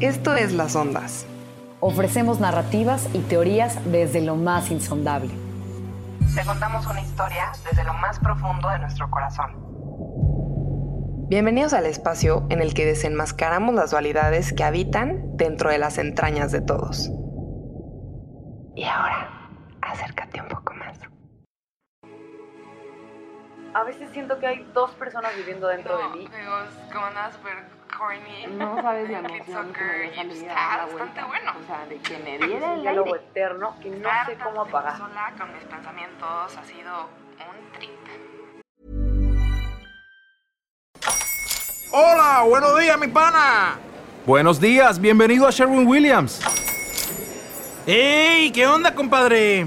Esto 0.00 0.34
es 0.34 0.52
Las 0.52 0.74
Ondas. 0.74 1.24
Ofrecemos 1.78 2.40
narrativas 2.40 3.08
y 3.12 3.20
teorías 3.20 3.78
desde 3.92 4.20
lo 4.22 4.34
más 4.34 4.72
insondable. 4.72 5.30
Te 6.34 6.44
contamos 6.44 6.84
una 6.86 7.00
historia 7.00 7.52
desde 7.70 7.84
lo 7.84 7.94
más 7.94 8.18
profundo 8.18 8.68
de 8.70 8.80
nuestro 8.80 9.08
corazón. 9.08 9.52
Bienvenidos 11.28 11.74
al 11.74 11.86
espacio 11.86 12.44
en 12.50 12.60
el 12.60 12.74
que 12.74 12.84
desenmascaramos 12.84 13.72
las 13.72 13.92
dualidades 13.92 14.52
que 14.52 14.64
habitan 14.64 15.36
dentro 15.36 15.70
de 15.70 15.78
las 15.78 15.96
entrañas 15.98 16.50
de 16.50 16.60
todos. 16.60 17.08
Y 18.74 18.82
ahora, 18.82 19.48
acércate 19.80 20.40
un 20.40 20.48
poco 20.48 20.74
más. 20.74 20.98
A 23.74 23.84
veces 23.84 24.10
siento 24.12 24.40
que 24.40 24.46
hay 24.48 24.66
dos 24.74 24.90
personas 24.92 25.36
viviendo 25.36 25.68
dentro 25.68 25.96
de 25.98 26.08
mí. 26.16 26.28
Como 26.92 27.10
nada 27.10 27.30
corny. 27.96 28.46
No 28.56 28.80
sabes 28.82 29.10
la 29.10 29.20
Clip 29.20 29.40
emoción 29.40 29.72
que 29.72 30.24
me 30.24 30.34
está 30.34 30.76
la 30.76 30.86
bastante 30.86 31.22
bueno. 31.24 31.52
O 31.62 31.66
sea, 31.66 31.86
de 31.86 31.98
que 31.98 32.18
me 32.18 32.38
diera 32.46 32.74
el 32.74 32.82
diálogo 32.82 33.16
eterno 33.16 33.76
que 33.80 33.90
no 33.90 34.08
sé 34.26 34.36
cómo 34.42 34.62
apagar. 34.62 34.98
sola 34.98 35.32
con 35.38 35.52
mis 35.54 35.64
pensamientos 35.64 36.56
ha 36.56 36.64
sido 36.64 37.08
un 37.38 37.72
trip. 37.72 37.90
Hola, 41.92 42.42
buenos 42.48 42.78
días, 42.78 42.98
mi 42.98 43.08
pana. 43.08 43.78
Buenos 44.26 44.60
días, 44.60 45.00
bienvenido 45.00 45.46
a 45.46 45.50
Sherwin 45.50 45.86
Williams. 45.86 46.40
¡Ey! 47.86 48.50
¿Qué 48.50 48.66
onda, 48.66 48.94
compadre? 48.94 49.66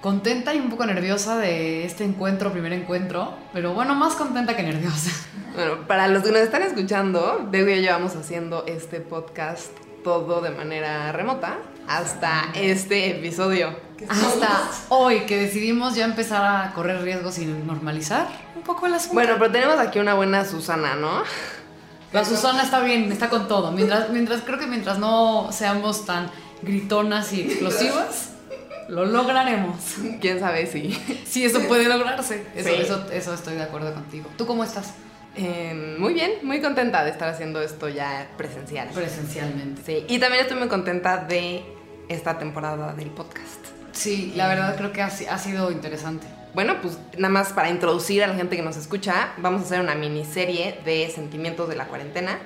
contenta 0.00 0.54
y 0.54 0.58
un 0.58 0.70
poco 0.70 0.86
nerviosa 0.86 1.36
de 1.36 1.84
este 1.84 2.04
encuentro, 2.04 2.52
primer 2.52 2.72
encuentro, 2.72 3.34
pero 3.52 3.74
bueno, 3.74 3.94
más 3.94 4.14
contenta 4.14 4.56
que 4.56 4.62
nerviosa. 4.62 5.10
Bueno, 5.54 5.86
para 5.86 6.08
los 6.08 6.22
que 6.22 6.32
nos 6.32 6.42
están 6.42 6.62
escuchando, 6.62 7.48
Bego 7.50 7.70
y 7.70 7.76
yo 7.76 7.80
llevamos 7.80 8.14
haciendo 8.14 8.64
este 8.66 9.00
podcast 9.00 9.70
todo 10.04 10.40
de 10.40 10.50
manera 10.50 11.10
remota 11.12 11.56
hasta 11.88 12.44
este 12.54 13.10
episodio. 13.10 13.74
Hasta 14.08 14.70
hoy 14.90 15.20
que 15.20 15.36
decidimos 15.36 15.94
ya 15.94 16.04
empezar 16.04 16.44
a 16.44 16.74
correr 16.74 17.02
riesgos 17.02 17.38
y 17.38 17.46
normalizar 17.46 18.28
un 18.54 18.62
poco 18.62 18.86
el 18.86 18.94
asunto. 18.94 19.14
Bueno, 19.14 19.34
pero 19.38 19.50
tenemos 19.50 19.78
aquí 19.78 19.98
una 19.98 20.14
buena 20.14 20.44
Susana, 20.44 20.94
¿no? 20.94 21.22
La 22.12 22.24
Susana 22.24 22.62
está 22.62 22.80
bien, 22.80 23.10
está 23.10 23.28
con 23.28 23.48
todo. 23.48 23.72
Mientras, 23.72 24.10
mientras 24.10 24.42
creo 24.42 24.58
que 24.58 24.66
mientras 24.66 24.98
no 24.98 25.48
seamos 25.50 26.04
tan 26.06 26.30
gritonas 26.62 27.32
y 27.32 27.40
explosivas, 27.42 28.35
lo 28.88 29.04
lograremos. 29.04 29.76
¿Quién 30.20 30.40
sabe 30.40 30.66
si? 30.66 30.92
Sí, 31.26 31.44
eso 31.44 31.60
puede 31.62 31.88
lograrse. 31.88 32.44
Eso, 32.54 32.68
Sí. 32.68 32.74
eso, 32.80 33.06
eso 33.12 33.34
estoy 33.34 33.54
de 33.54 33.62
acuerdo 33.62 33.92
contigo. 33.94 34.28
¿Tú 34.36 34.46
cómo 34.46 34.64
estás? 34.64 34.94
Eh, 35.36 35.96
muy 35.98 36.14
bien, 36.14 36.32
muy 36.42 36.60
contenta 36.62 37.04
de 37.04 37.10
estar 37.10 37.28
haciendo 37.28 37.60
esto 37.60 37.88
ya 37.88 38.26
presencial. 38.38 38.88
Presencialmente. 38.94 39.82
Sí, 39.84 40.04
y 40.08 40.18
también 40.18 40.42
estoy 40.42 40.58
muy 40.58 40.68
contenta 40.68 41.18
de 41.18 41.62
esta 42.08 42.38
temporada 42.38 42.94
del 42.94 43.10
podcast. 43.10 43.66
Sí, 43.92 44.32
la 44.36 44.48
verdad 44.48 44.76
creo 44.76 44.92
que 44.92 45.02
ha, 45.02 45.06
ha 45.06 45.38
sido 45.38 45.70
interesante. 45.70 46.26
Bueno, 46.54 46.76
pues 46.80 46.98
nada 47.18 47.28
más 47.32 47.52
para 47.52 47.68
introducir 47.68 48.24
a 48.24 48.28
la 48.28 48.34
gente 48.34 48.56
que 48.56 48.62
nos 48.62 48.76
escucha, 48.78 49.32
vamos 49.36 49.60
a 49.62 49.64
hacer 49.66 49.80
una 49.80 49.94
miniserie 49.94 50.78
de 50.86 51.10
sentimientos 51.14 51.68
de 51.68 51.76
la 51.76 51.86
cuarentena. 51.86 52.38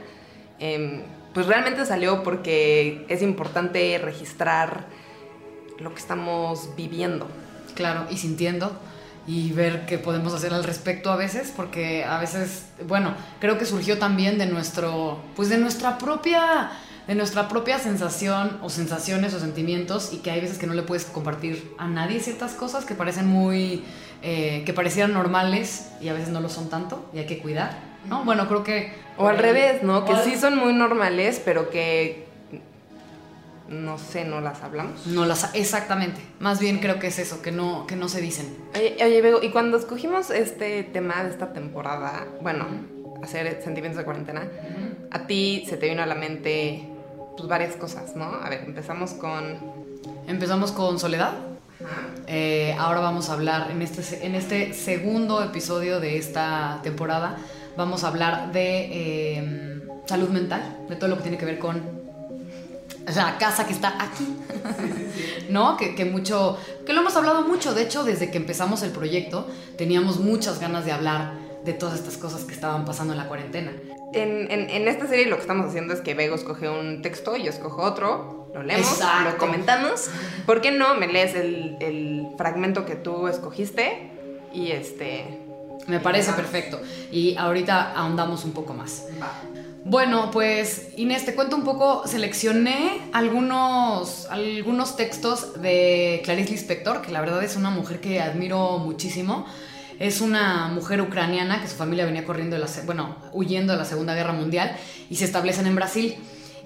Em, 0.59 1.03
pues 1.33 1.47
realmente 1.47 1.87
salió 1.87 2.25
porque 2.25 3.05
es 3.09 3.23
importante 3.23 3.99
registrar 4.03 4.87
lo 5.81 5.93
que 5.95 6.01
estamos 6.01 6.71
viviendo. 6.77 7.27
Claro, 7.75 8.07
y 8.11 8.17
sintiendo 8.17 8.73
y 9.27 9.53
ver 9.53 9.87
qué 9.87 9.99
podemos 9.99 10.35
hacer 10.35 10.53
al 10.53 10.65
respecto 10.65 11.11
a 11.11 11.17
veces, 11.17 11.53
porque 11.55 12.05
a 12.05 12.19
veces, 12.19 12.67
bueno, 12.87 13.15
creo 13.39 13.59
que 13.59 13.65
surgió 13.65 13.99
también 13.99 14.39
de 14.39 14.47
nuestro, 14.47 15.21
pues 15.37 15.49
de 15.49 15.59
nuestra 15.59 15.99
propia, 15.99 16.71
de 17.07 17.15
nuestra 17.15 17.49
propia 17.49 17.79
sensación 17.79 18.59
o 18.63 18.71
sensaciones 18.71 19.35
o 19.35 19.41
sentimientos 19.41 20.13
y 20.13 20.19
que 20.19 20.31
hay 20.31 20.41
veces 20.41 20.59
que 20.59 20.67
no 20.67 20.75
le 20.75 20.83
puedes 20.83 21.05
compartir 21.05 21.75
a 21.79 21.87
nadie 21.87 22.21
ciertas 22.21 22.55
cosas 22.55 22.85
que 22.85 22.95
parecen 22.95 23.27
muy, 23.27 23.85
eh, 24.23 24.63
que 24.65 24.73
parecieran 24.73 25.13
normales 25.13 25.91
y 26.01 26.09
a 26.09 26.13
veces 26.13 26.31
no 26.31 26.41
lo 26.41 26.49
son 26.49 26.69
tanto 26.69 27.09
y 27.13 27.19
hay 27.19 27.27
que 27.27 27.39
cuidar, 27.39 27.79
¿no? 28.09 28.25
Bueno, 28.25 28.49
creo 28.49 28.65
que... 28.65 28.95
O 29.17 29.29
al 29.29 29.39
revés, 29.39 29.83
¿no? 29.83 30.07
Que 30.07 30.17
sí 30.25 30.37
son 30.37 30.57
muy 30.57 30.73
normales, 30.73 31.43
pero 31.45 31.69
que, 31.69 32.30
no 33.71 33.99
sé, 33.99 34.25
no 34.25 34.41
las 34.41 34.63
hablamos. 34.63 35.07
No 35.07 35.25
las, 35.25 35.55
exactamente. 35.55 36.21
Más 36.41 36.59
bien 36.59 36.79
creo 36.79 36.99
que 36.99 37.07
es 37.07 37.19
eso, 37.19 37.41
que 37.41 37.53
no, 37.53 37.87
que 37.87 37.97
no 37.97 38.09
se 38.09 38.21
dicen. 38.21 38.55
Oye, 38.75 38.97
oye, 39.03 39.23
Bego, 39.23 39.43
y 39.43 39.51
cuando 39.51 39.79
escogimos 39.79 40.31
este 40.31 40.83
tema 40.83 41.23
de 41.23 41.31
esta 41.31 41.53
temporada, 41.53 42.27
bueno, 42.43 42.67
hacer 43.23 43.63
sentimientos 43.63 43.99
de 43.99 44.05
cuarentena, 44.05 44.49
a 45.11 45.27
ti 45.27 45.65
se 45.69 45.77
te 45.77 45.89
vino 45.89 46.03
a 46.03 46.07
la 46.07 46.17
mente 46.17 46.89
pues 47.37 47.49
varias 47.49 47.77
cosas, 47.77 48.17
¿no? 48.17 48.25
A 48.25 48.49
ver, 48.51 48.65
empezamos 48.67 49.13
con... 49.13 49.59
Empezamos 50.27 50.73
con 50.73 50.99
Soledad. 50.99 51.33
Eh, 52.27 52.77
ahora 52.79 53.01
vamos 53.01 53.31
a 53.31 53.35
hablar, 53.35 53.71
en 53.71 53.83
este, 53.83 54.27
en 54.27 54.35
este 54.35 54.75
segundo 54.75 55.43
episodio 55.43 55.99
de 55.99 56.19
esta 56.19 56.81
temporada, 56.83 57.39
vamos 57.77 58.05
a 58.05 58.09
hablar 58.09 58.53
de 58.53 58.89
eh, 58.93 59.81
salud 60.07 60.29
mental, 60.29 60.79
de 60.89 60.97
todo 60.97 61.09
lo 61.09 61.17
que 61.17 61.23
tiene 61.23 61.39
que 61.39 61.47
ver 61.47 61.59
con 61.59 62.00
la 63.17 63.39
casa 63.39 63.67
que 63.67 63.73
está 63.73 64.03
aquí. 64.03 64.37
¿No? 65.49 65.77
Que, 65.77 65.95
que 65.95 66.05
mucho, 66.05 66.57
que 66.87 66.93
lo 66.93 67.01
hemos 67.01 67.17
hablado 67.17 67.43
mucho, 67.43 67.75
de 67.75 67.83
hecho, 67.83 68.05
desde 68.05 68.31
que 68.31 68.37
empezamos 68.39 68.83
el 68.83 68.91
proyecto, 68.91 69.47
teníamos 69.77 70.21
muchas 70.21 70.61
ganas 70.61 70.85
de 70.85 70.93
hablar 70.93 71.33
de 71.65 71.73
todas 71.73 71.95
estas 71.99 72.17
cosas 72.17 72.45
que 72.45 72.55
estaban 72.55 72.85
pasando 72.85 73.13
en 73.13 73.19
la 73.19 73.27
cuarentena. 73.29 73.73
En, 74.13 74.51
en- 74.51 74.71
en 74.71 74.89
esta 74.89 75.07
serie 75.07 75.27
lo 75.27 75.37
que 75.37 75.43
estamos 75.43 75.67
haciendo 75.67 75.93
es 75.95 76.01
que 76.01 76.15
Bego 76.15 76.35
escoge 76.35 76.69
un 76.69 77.03
texto, 77.03 77.37
yo 77.37 77.51
escojo 77.51 77.83
otro, 77.83 78.49
lo 78.55 78.63
leemos, 78.63 78.91
Exacto. 78.93 79.31
lo 79.31 79.39
comentamos. 79.39 80.09
¿Por 80.47 80.61
qué 80.61 80.71
no 80.73 80.95
me 80.95 81.07
lees 81.07 81.35
el, 81.35 81.77
el 81.81 82.27
fragmento 82.39 82.85
que 82.87 82.97
tú 82.97 83.29
escogiste? 83.29 84.11
Y 84.53 84.71
este... 84.73 85.39
Me 85.87 85.99
parece 85.99 86.33
perfecto. 86.35 86.79
Y 87.11 87.37
ahorita 87.37 87.93
ahondamos 87.95 88.45
un 88.45 88.53
poco 88.53 88.75
más. 88.75 89.07
Bueno, 89.85 90.31
pues 90.31 90.89
Inés, 90.99 91.25
te 91.25 91.35
cuento 91.35 91.57
un 91.57 91.65
poco, 91.65 92.07
seleccioné 92.07 93.01
algunos, 93.13 94.27
algunos 94.27 94.95
textos 94.95 95.61
de 95.63 96.21
Clarice 96.23 96.51
Lispector, 96.51 97.01
que 97.01 97.11
la 97.11 97.21
verdad 97.21 97.43
es 97.43 97.57
una 97.57 97.71
mujer 97.71 97.99
que 98.01 98.21
admiro 98.21 98.79
muchísimo. 98.79 99.47
Es 99.99 100.21
una 100.21 100.69
mujer 100.69 101.01
ucraniana 101.01 101.61
que 101.61 101.69
su 101.69 101.77
familia 101.77 102.05
venía 102.05 102.25
corriendo, 102.25 102.57
de 102.57 102.63
la, 102.63 102.69
bueno, 102.85 103.17
huyendo 103.33 103.73
de 103.73 103.79
la 103.79 103.85
Segunda 103.85 104.15
Guerra 104.15 104.33
Mundial 104.33 104.77
y 105.09 105.17
se 105.17 105.25
establecen 105.25 105.67
en 105.67 105.75
Brasil. 105.75 106.17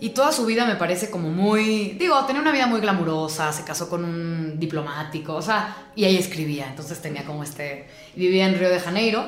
Y 0.01 0.11
toda 0.11 0.33
su 0.33 0.45
vida 0.45 0.67
me 0.67 0.75
parece 0.75 1.09
como 1.09 1.31
muy, 1.31 1.97
digo, 1.99 2.23
tenía 2.27 2.43
una 2.43 2.53
vida 2.53 2.67
muy 2.67 2.81
glamurosa, 2.81 3.53
se 3.53 3.65
casó 3.65 3.89
con 3.89 4.05
un 4.05 4.59
diplomático, 4.59 5.35
o 5.35 5.43
sea, 5.43 5.91
y 5.95 6.05
ahí 6.05 6.17
escribía, 6.17 6.67
entonces 6.69 7.01
tenía 7.01 7.25
como 7.25 7.43
este, 7.45 7.87
vivía 8.17 8.47
en 8.47 8.59
Río 8.59 8.71
de 8.71 8.81
Janeiro. 8.81 9.25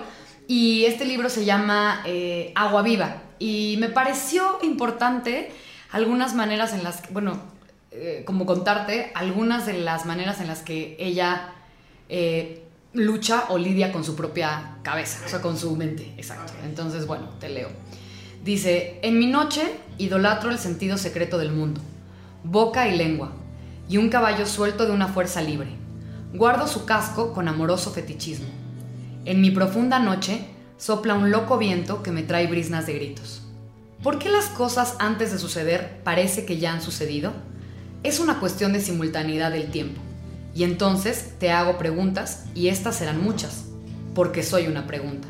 Y 0.48 0.84
este 0.84 1.04
libro 1.04 1.28
se 1.28 1.44
llama 1.44 2.02
eh, 2.04 2.52
Agua 2.54 2.82
Viva. 2.82 3.22
Y 3.38 3.76
me 3.78 3.88
pareció 3.88 4.58
importante 4.62 5.50
algunas 5.90 6.34
maneras 6.34 6.72
en 6.72 6.82
las 6.82 7.00
que, 7.00 7.12
bueno, 7.12 7.38
eh, 7.90 8.22
como 8.26 8.46
contarte, 8.46 9.12
algunas 9.14 9.66
de 9.66 9.74
las 9.74 10.06
maneras 10.06 10.40
en 10.40 10.48
las 10.48 10.62
que 10.62 10.96
ella 10.98 11.52
eh, 12.08 12.62
lucha 12.92 13.44
o 13.48 13.58
lidia 13.58 13.92
con 13.92 14.04
su 14.04 14.16
propia 14.16 14.76
cabeza, 14.82 15.22
o 15.24 15.28
sea, 15.28 15.40
con 15.40 15.56
su 15.56 15.74
mente, 15.76 16.12
exacto. 16.16 16.52
Entonces, 16.64 17.06
bueno, 17.06 17.28
te 17.40 17.48
leo. 17.48 17.68
Dice, 18.44 18.98
en 19.02 19.18
mi 19.18 19.26
noche 19.26 19.62
idolatro 19.98 20.50
el 20.50 20.58
sentido 20.58 20.96
secreto 20.98 21.38
del 21.38 21.52
mundo, 21.52 21.80
boca 22.44 22.88
y 22.88 22.96
lengua, 22.96 23.32
y 23.88 23.98
un 23.98 24.08
caballo 24.08 24.46
suelto 24.46 24.86
de 24.86 24.92
una 24.92 25.08
fuerza 25.08 25.40
libre. 25.42 25.70
Guardo 26.34 26.66
su 26.66 26.84
casco 26.84 27.32
con 27.32 27.48
amoroso 27.48 27.92
fetichismo. 27.92 28.48
En 29.24 29.40
mi 29.40 29.50
profunda 29.50 29.98
noche 29.98 30.44
sopla 30.78 31.14
un 31.14 31.30
loco 31.30 31.58
viento 31.58 32.02
que 32.02 32.10
me 32.10 32.22
trae 32.22 32.46
brisnas 32.46 32.86
de 32.86 32.94
gritos. 32.94 33.42
¿Por 34.02 34.18
qué 34.18 34.28
las 34.28 34.46
cosas 34.46 34.94
antes 34.98 35.32
de 35.32 35.38
suceder 35.38 36.00
parece 36.04 36.44
que 36.44 36.58
ya 36.58 36.72
han 36.72 36.82
sucedido? 36.82 37.32
Es 38.02 38.20
una 38.20 38.38
cuestión 38.40 38.72
de 38.72 38.80
simultaneidad 38.80 39.50
del 39.50 39.70
tiempo. 39.70 40.00
Y 40.54 40.64
entonces 40.64 41.34
te 41.38 41.50
hago 41.50 41.76
preguntas 41.78 42.44
y 42.54 42.68
estas 42.68 42.96
serán 42.96 43.22
muchas, 43.22 43.64
porque 44.14 44.42
soy 44.42 44.68
una 44.68 44.86
pregunta. 44.86 45.28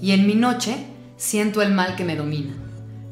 Y 0.00 0.12
en 0.12 0.26
mi 0.26 0.34
noche 0.34 0.76
siento 1.16 1.62
el 1.62 1.72
mal 1.72 1.96
que 1.96 2.04
me 2.04 2.16
domina. 2.16 2.54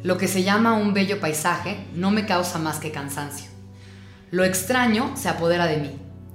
Lo 0.02 0.18
que 0.18 0.26
se 0.26 0.42
llama 0.42 0.74
un 0.74 0.94
bello 0.94 1.20
paisaje 1.20 1.86
no 1.94 2.10
me 2.10 2.26
causa 2.26 2.58
más 2.58 2.78
que 2.78 2.90
cansancio. 2.90 3.50
Lo 4.30 4.44
extraño 4.44 5.12
se 5.16 5.28
apodera 5.28 5.66
de 5.66 5.76
mí. 5.76 5.90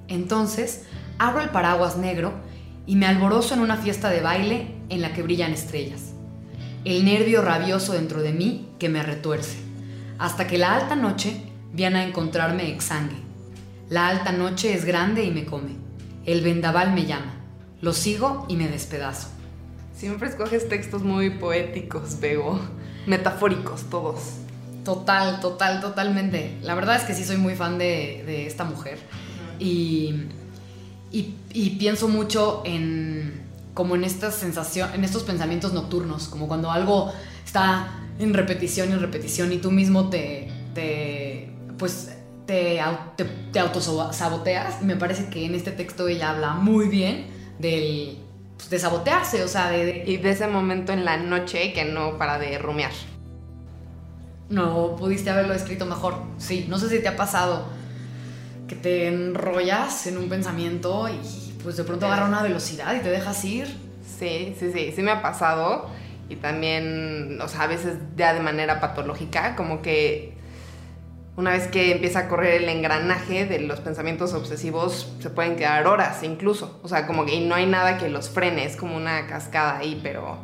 Entonces, 0.08 0.84
abro 1.18 1.42
el 1.42 1.50
paraguas 1.50 1.98
negro 1.98 2.34
y 2.86 2.96
me 2.96 3.08
alborozo 3.08 3.56
en 3.56 3.60
una 3.62 3.78
fiesta 3.78 4.10
de 4.10 4.22
baile 4.22 4.77
en 4.90 5.02
la 5.02 5.14
que 5.14 5.24
brillan 5.24 5.52
estrellas. 5.54 6.14
El 6.86 7.06
nervio 7.06 7.42
rabioso 7.42 7.94
dentro 7.94 8.22
de 8.22 8.32
mí 8.34 8.70
que 8.80 8.90
me 8.90 9.04
retuerce, 9.04 9.58
hasta 10.20 10.48
que 10.48 10.58
la 10.58 10.76
alta 10.76 10.96
noche 10.96 11.42
viene 11.74 12.00
a 12.00 12.08
encontrarme 12.08 12.72
exangue. 12.72 13.18
La 13.90 14.08
alta 14.08 14.32
noche 14.32 14.74
es 14.74 14.86
grande 14.86 15.24
y 15.24 15.32
me 15.32 15.46
come. 15.46 15.72
El 16.26 16.42
vendaval 16.42 16.94
me 16.94 17.06
llama. 17.06 17.34
Lo 17.82 17.94
sigo 17.94 18.46
y 18.50 18.56
me 18.56 18.68
despedazo. 18.68 19.30
Siempre 19.96 20.30
escoges 20.30 20.68
textos 20.70 21.04
muy 21.04 21.32
poéticos, 21.32 22.20
Bego. 22.20 22.60
Metafóricos, 23.06 23.90
todos. 23.90 24.20
Total, 24.84 25.40
total, 25.40 25.82
totalmente. 25.82 26.58
La 26.64 26.76
verdad 26.76 26.98
es 26.98 27.04
que 27.04 27.14
sí 27.14 27.24
soy 27.24 27.38
muy 27.38 27.56
fan 27.56 27.78
de, 27.78 28.24
de 28.26 28.46
esta 28.48 28.64
mujer. 28.64 29.00
y, 29.60 30.14
y, 31.12 31.36
y 31.54 31.70
pienso 31.72 32.08
mucho 32.08 32.62
en 32.66 33.47
como 33.78 33.94
en 33.96 34.04
estas 34.04 34.34
sensación, 34.34 34.90
en 34.96 35.04
estos 35.04 35.22
pensamientos 35.22 35.72
nocturnos, 35.72 36.30
como 36.30 36.48
cuando 36.48 36.72
algo 36.72 37.14
está 37.46 37.92
en 38.18 38.34
repetición 38.34 38.90
y 38.90 38.94
en 38.94 39.00
repetición 39.02 39.54
y 39.54 39.58
tú 39.60 39.70
mismo 39.70 40.10
te, 40.10 40.50
te 40.74 41.52
pues 41.78 42.10
te, 42.48 42.80
au- 42.82 43.16
te, 43.16 43.26
te 43.26 43.60
autosaboteas. 43.60 44.82
Y 44.82 44.86
me 44.86 44.96
parece 44.96 45.30
que 45.30 45.46
en 45.46 45.54
este 45.54 45.70
texto 45.72 46.08
ella 46.08 46.32
habla 46.32 46.54
muy 46.56 46.88
bien 46.88 47.28
del, 47.60 48.18
pues, 48.58 48.72
de 48.72 48.80
sabotearse, 48.80 49.44
o 49.44 49.48
sea, 49.48 49.70
de, 49.70 49.86
de- 49.86 50.04
Y 50.08 50.18
de 50.18 50.32
ese 50.32 50.48
momento 50.48 50.92
en 50.92 51.06
la 51.06 51.18
noche 51.18 51.72
que 51.74 51.86
no 51.86 52.18
para 52.18 52.40
de 52.40 52.58
rumiar. 52.58 52.92
No 54.50 54.96
pudiste 54.96 55.30
haberlo 55.30 55.54
escrito 55.54 55.86
mejor. 55.86 56.16
Sí, 56.40 56.66
no 56.68 56.80
sé 56.80 56.90
si 56.90 57.00
te 57.00 57.08
ha 57.10 57.16
pasado 57.16 57.66
que 58.68 58.76
te 58.76 59.08
enrollas 59.08 60.08
en 60.08 60.18
un 60.18 60.30
pensamiento 60.30 61.08
y 61.10 61.47
pues 61.68 61.76
de 61.76 61.84
pronto 61.84 62.06
agarra 62.06 62.28
una 62.28 62.42
velocidad 62.42 62.96
y 62.96 63.02
te 63.02 63.10
dejas 63.10 63.44
ir. 63.44 63.68
Sí, 64.18 64.56
sí, 64.58 64.72
sí, 64.72 64.94
sí 64.96 65.02
me 65.02 65.12
ha 65.12 65.22
pasado. 65.22 65.90
Y 66.30 66.38
también, 66.38 67.42
o 67.42 67.50
sea, 67.50 67.64
a 67.64 67.68
veces 67.68 67.98
ya 68.16 68.34
de 68.34 68.40
manera 68.40 68.80
patológica, 68.80 69.58
como 69.58 69.82
que 69.82 70.34
una 71.36 71.52
vez 71.52 71.68
que 71.68 71.92
empieza 71.92 72.20
a 72.20 72.28
correr 72.30 72.64
el 72.64 72.70
engranaje 72.70 73.46
de 73.46 73.60
los 73.60 73.82
pensamientos 73.82 74.34
obsesivos, 74.34 75.14
se 75.20 75.30
pueden 75.30 75.58
quedar 75.58 75.88
horas 75.88 76.24
incluso. 76.24 76.80
O 76.84 76.88
sea, 76.88 77.06
como 77.06 77.26
que 77.26 77.36
y 77.36 77.46
no 77.46 77.56
hay 77.56 77.66
nada 77.66 77.98
que 77.98 78.08
los 78.08 78.30
frene, 78.30 78.64
es 78.64 78.78
como 78.78 78.96
una 78.96 79.28
cascada 79.28 79.80
ahí, 79.80 80.00
pero 80.02 80.38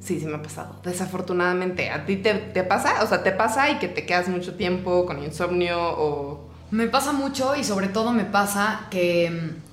sí, 0.00 0.18
sí 0.18 0.24
me 0.24 0.36
ha 0.36 0.42
pasado. 0.42 0.80
Desafortunadamente, 0.82 1.90
¿a 1.90 2.06
ti 2.06 2.16
te, 2.16 2.32
te 2.32 2.64
pasa? 2.64 3.02
O 3.02 3.06
sea, 3.06 3.22
¿te 3.22 3.32
pasa 3.32 3.68
y 3.68 3.78
que 3.78 3.88
te 3.88 4.06
quedas 4.06 4.28
mucho 4.28 4.54
tiempo 4.54 5.04
con 5.04 5.22
insomnio 5.22 5.76
o... 5.78 6.48
Me 6.70 6.86
pasa 6.86 7.12
mucho 7.12 7.54
y 7.54 7.64
sobre 7.64 7.88
todo 7.88 8.12
me 8.12 8.24
pasa 8.24 8.86
que, 8.90 9.30
mm, 9.30 9.63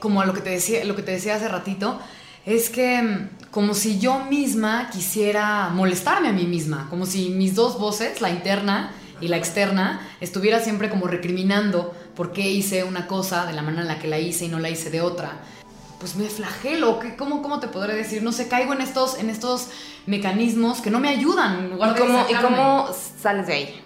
como 0.00 0.20
a 0.20 0.26
lo 0.26 0.32
que 0.34 0.40
te 0.40 0.50
decía, 0.50 0.84
lo 0.84 0.94
que 0.96 1.02
te 1.02 1.12
decía 1.12 1.34
hace 1.36 1.48
ratito, 1.48 1.98
es 2.46 2.70
que 2.70 3.02
mm, 3.02 3.28
como 3.50 3.74
si 3.74 3.98
yo 3.98 4.20
misma 4.24 4.90
quisiera 4.90 5.68
molestarme 5.70 6.28
a 6.28 6.32
mí 6.32 6.44
misma, 6.46 6.86
como 6.90 7.06
si 7.06 7.30
mis 7.30 7.54
dos 7.54 7.78
voces, 7.78 8.20
la 8.20 8.30
interna 8.30 8.92
y 9.20 9.28
la 9.28 9.36
externa, 9.36 10.00
estuviera 10.20 10.60
siempre 10.60 10.88
como 10.90 11.06
recriminando 11.08 11.94
por 12.14 12.32
qué 12.32 12.48
hice 12.50 12.84
una 12.84 13.06
cosa 13.06 13.46
de 13.46 13.52
la 13.52 13.62
manera 13.62 13.82
en 13.82 13.88
la 13.88 13.98
que 13.98 14.08
la 14.08 14.18
hice 14.18 14.44
y 14.44 14.48
no 14.48 14.58
la 14.58 14.70
hice 14.70 14.90
de 14.90 15.00
otra. 15.00 15.32
Pues 15.98 16.14
me 16.14 16.28
flagelo, 16.28 17.00
¿qué- 17.00 17.16
¿cómo, 17.16 17.42
cómo 17.42 17.58
te 17.58 17.66
podré 17.66 17.94
decir? 17.94 18.22
No 18.22 18.30
sé, 18.30 18.46
caigo 18.46 18.72
en 18.72 18.80
estos, 18.80 19.18
en 19.18 19.30
estos 19.30 19.68
mecanismos 20.06 20.80
que 20.80 20.90
no 20.90 21.00
me 21.00 21.08
ayudan. 21.08 21.66
¿Y 21.66 21.70
de 21.94 22.00
cómo, 22.00 22.18
¿Y 22.28 22.32
sacarme. 22.34 22.56
cómo 22.56 22.88
sales 23.20 23.46
de 23.48 23.52
ahí? 23.52 23.80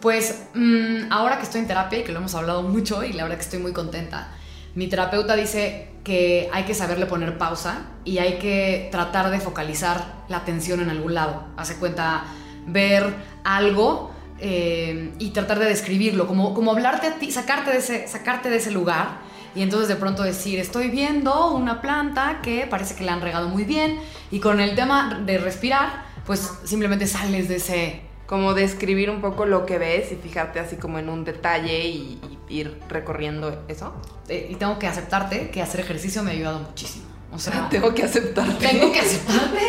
Pues 0.00 0.42
mm, 0.54 1.10
ahora 1.10 1.38
que 1.38 1.44
estoy 1.44 1.60
en 1.62 1.66
terapia 1.66 2.00
y 2.00 2.04
que 2.04 2.12
lo 2.12 2.18
hemos 2.18 2.34
hablado 2.34 2.62
mucho 2.62 3.02
y 3.04 3.12
la 3.14 3.22
verdad 3.24 3.36
que 3.38 3.44
estoy 3.44 3.58
muy 3.58 3.72
contenta, 3.72 4.32
mi 4.74 4.86
terapeuta 4.88 5.36
dice 5.36 5.88
que 6.04 6.48
hay 6.52 6.64
que 6.64 6.74
saberle 6.74 7.06
poner 7.06 7.38
pausa 7.38 7.86
y 8.04 8.18
hay 8.18 8.38
que 8.38 8.88
tratar 8.90 9.30
de 9.30 9.40
focalizar 9.40 10.24
la 10.28 10.38
atención 10.38 10.80
en 10.80 10.90
algún 10.90 11.14
lado. 11.14 11.44
Hace 11.56 11.76
cuenta 11.76 12.24
ver 12.66 13.14
algo 13.44 14.10
eh, 14.38 15.12
y 15.18 15.30
tratar 15.30 15.58
de 15.58 15.66
describirlo, 15.66 16.26
como, 16.26 16.54
como 16.54 16.70
hablarte 16.70 17.08
a 17.08 17.14
ti, 17.18 17.30
sacarte 17.30 17.70
de, 17.70 17.78
ese, 17.78 18.08
sacarte 18.08 18.48
de 18.48 18.56
ese 18.56 18.70
lugar 18.70 19.18
y 19.54 19.62
entonces 19.62 19.88
de 19.88 19.96
pronto 19.96 20.22
decir, 20.22 20.58
estoy 20.58 20.88
viendo 20.88 21.50
una 21.50 21.80
planta 21.80 22.40
que 22.42 22.66
parece 22.66 22.94
que 22.94 23.04
la 23.04 23.12
han 23.14 23.20
regado 23.20 23.48
muy 23.48 23.64
bien 23.64 23.98
y 24.30 24.40
con 24.40 24.60
el 24.60 24.74
tema 24.76 25.22
de 25.26 25.38
respirar, 25.38 26.04
pues 26.24 26.52
simplemente 26.64 27.06
sales 27.06 27.48
de 27.48 27.56
ese, 27.56 28.00
como 28.26 28.54
describir 28.54 29.10
un 29.10 29.20
poco 29.20 29.44
lo 29.44 29.66
que 29.66 29.78
ves 29.78 30.12
y 30.12 30.16
fijarte 30.16 30.60
así 30.60 30.76
como 30.76 30.98
en 30.98 31.08
un 31.08 31.24
detalle 31.24 31.86
y, 31.86 32.18
y 32.30 32.38
ir 32.50 32.78
recorriendo 32.88 33.64
eso. 33.68 33.94
eh, 34.28 34.48
y 34.50 34.56
tengo 34.56 34.78
que 34.78 34.86
aceptarte 34.86 35.50
que 35.50 35.62
hacer 35.62 35.80
ejercicio 35.80 36.22
me 36.22 36.30
ha 36.32 36.34
ayudado 36.34 36.58
muchísimo. 36.60 37.06
O 37.32 37.38
sea, 37.38 37.68
Tengo 37.70 37.94
que 37.94 38.02
aceptarte. 38.02 38.66
tengo 38.66 38.92
que 38.92 38.98
aceptarte. 39.00 39.60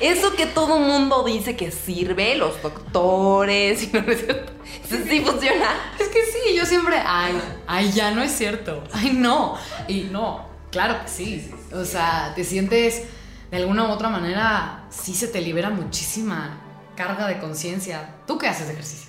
Eso 0.00 0.34
que 0.34 0.46
todo 0.46 0.78
mundo 0.80 1.22
dice 1.24 1.56
que 1.56 1.70
sirve, 1.70 2.34
los 2.36 2.60
doctores, 2.62 3.82
y 3.88 3.92
no 3.92 4.00
es 4.10 4.20
cierto. 4.20 4.52
Eso 4.84 4.96
sí 5.08 5.20
funciona. 5.20 5.66
Es 5.98 6.08
que 6.08 6.20
sí, 6.24 6.54
yo 6.56 6.66
siempre, 6.66 6.96
ay, 7.04 7.40
ay, 7.66 7.92
ya 7.92 8.10
no 8.10 8.22
es 8.22 8.32
cierto. 8.32 8.82
Ay, 8.92 9.12
no. 9.12 9.56
Y 9.86 10.02
no, 10.10 10.44
claro 10.72 11.00
que 11.02 11.08
sí. 11.08 11.50
O 11.72 11.84
sea, 11.84 12.32
te 12.34 12.42
sientes 12.44 13.04
de 13.50 13.56
alguna 13.56 13.84
u 13.86 13.90
otra 13.92 14.08
manera, 14.08 14.84
sí 14.90 15.14
se 15.14 15.28
te 15.28 15.40
libera 15.40 15.70
muchísima 15.70 16.58
carga 16.96 17.28
de 17.28 17.38
conciencia. 17.38 18.16
¿Tú 18.26 18.36
qué 18.38 18.48
haces 18.48 18.66
de 18.66 18.72
ejercicio? 18.74 19.08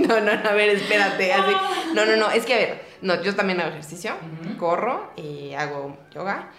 No, 0.08 0.20
no, 0.20 0.34
no, 0.42 0.48
a 0.48 0.52
ver, 0.52 0.70
espérate. 0.70 1.32
Así. 1.32 1.52
No, 1.94 2.04
no, 2.06 2.16
no, 2.16 2.30
es 2.30 2.44
que 2.46 2.54
a 2.54 2.58
ver, 2.58 2.82
no, 3.02 3.22
yo 3.22 3.34
también 3.34 3.60
hago 3.60 3.70
ejercicio, 3.70 4.12
corro 4.58 5.12
y 5.16 5.52
hago 5.54 5.98
yoga. 6.14 6.50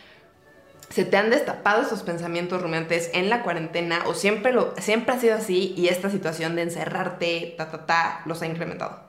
¿Se 0.90 1.06
te 1.06 1.16
han 1.16 1.30
destapado 1.30 1.82
esos 1.84 2.04
pensamientos 2.04 2.62
rumiantes 2.62 3.10
en 3.14 3.30
la 3.30 3.44
cuarentena 3.44 4.02
o 4.08 4.14
siempre, 4.14 4.52
lo, 4.52 4.74
siempre 4.78 5.16
ha 5.16 5.20
sido 5.20 5.36
así 5.38 5.74
y 5.78 5.88
esta 5.88 6.10
situación 6.10 6.56
de 6.58 6.64
encerrarte, 6.64 7.56
ta, 7.58 7.72
ta, 7.72 7.86
ta, 7.86 8.22
los 8.26 8.42
ha 8.42 8.46
incrementado? 8.46 9.02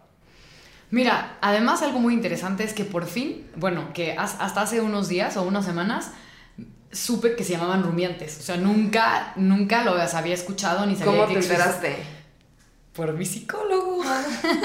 Mira, 0.90 1.38
además 1.40 1.82
algo 1.82 1.98
muy 1.98 2.14
interesante 2.14 2.62
es 2.64 2.72
que 2.74 2.84
por 2.84 3.06
fin, 3.06 3.50
bueno, 3.56 3.92
que 3.94 4.12
has- 4.12 4.36
hasta 4.38 4.60
hace 4.62 4.80
unos 4.80 5.08
días 5.08 5.36
o 5.36 5.42
unas 5.42 5.64
semanas 5.64 6.12
supe 6.92 7.34
que 7.34 7.42
se 7.44 7.52
llamaban 7.54 7.82
rumiantes. 7.82 8.38
O 8.38 8.42
sea, 8.42 8.58
nunca, 8.58 9.32
nunca 9.36 9.82
lo 9.82 9.92
había 9.92 10.34
escuchado 10.34 10.86
ni 10.86 10.94
sabía 10.94 11.12
¿Cómo 11.12 11.26
que 11.26 11.34
te 11.34 11.40
enteraste? 11.40 11.96
Por 12.94 13.12
mi 13.14 13.24
psicólogo, 13.24 14.02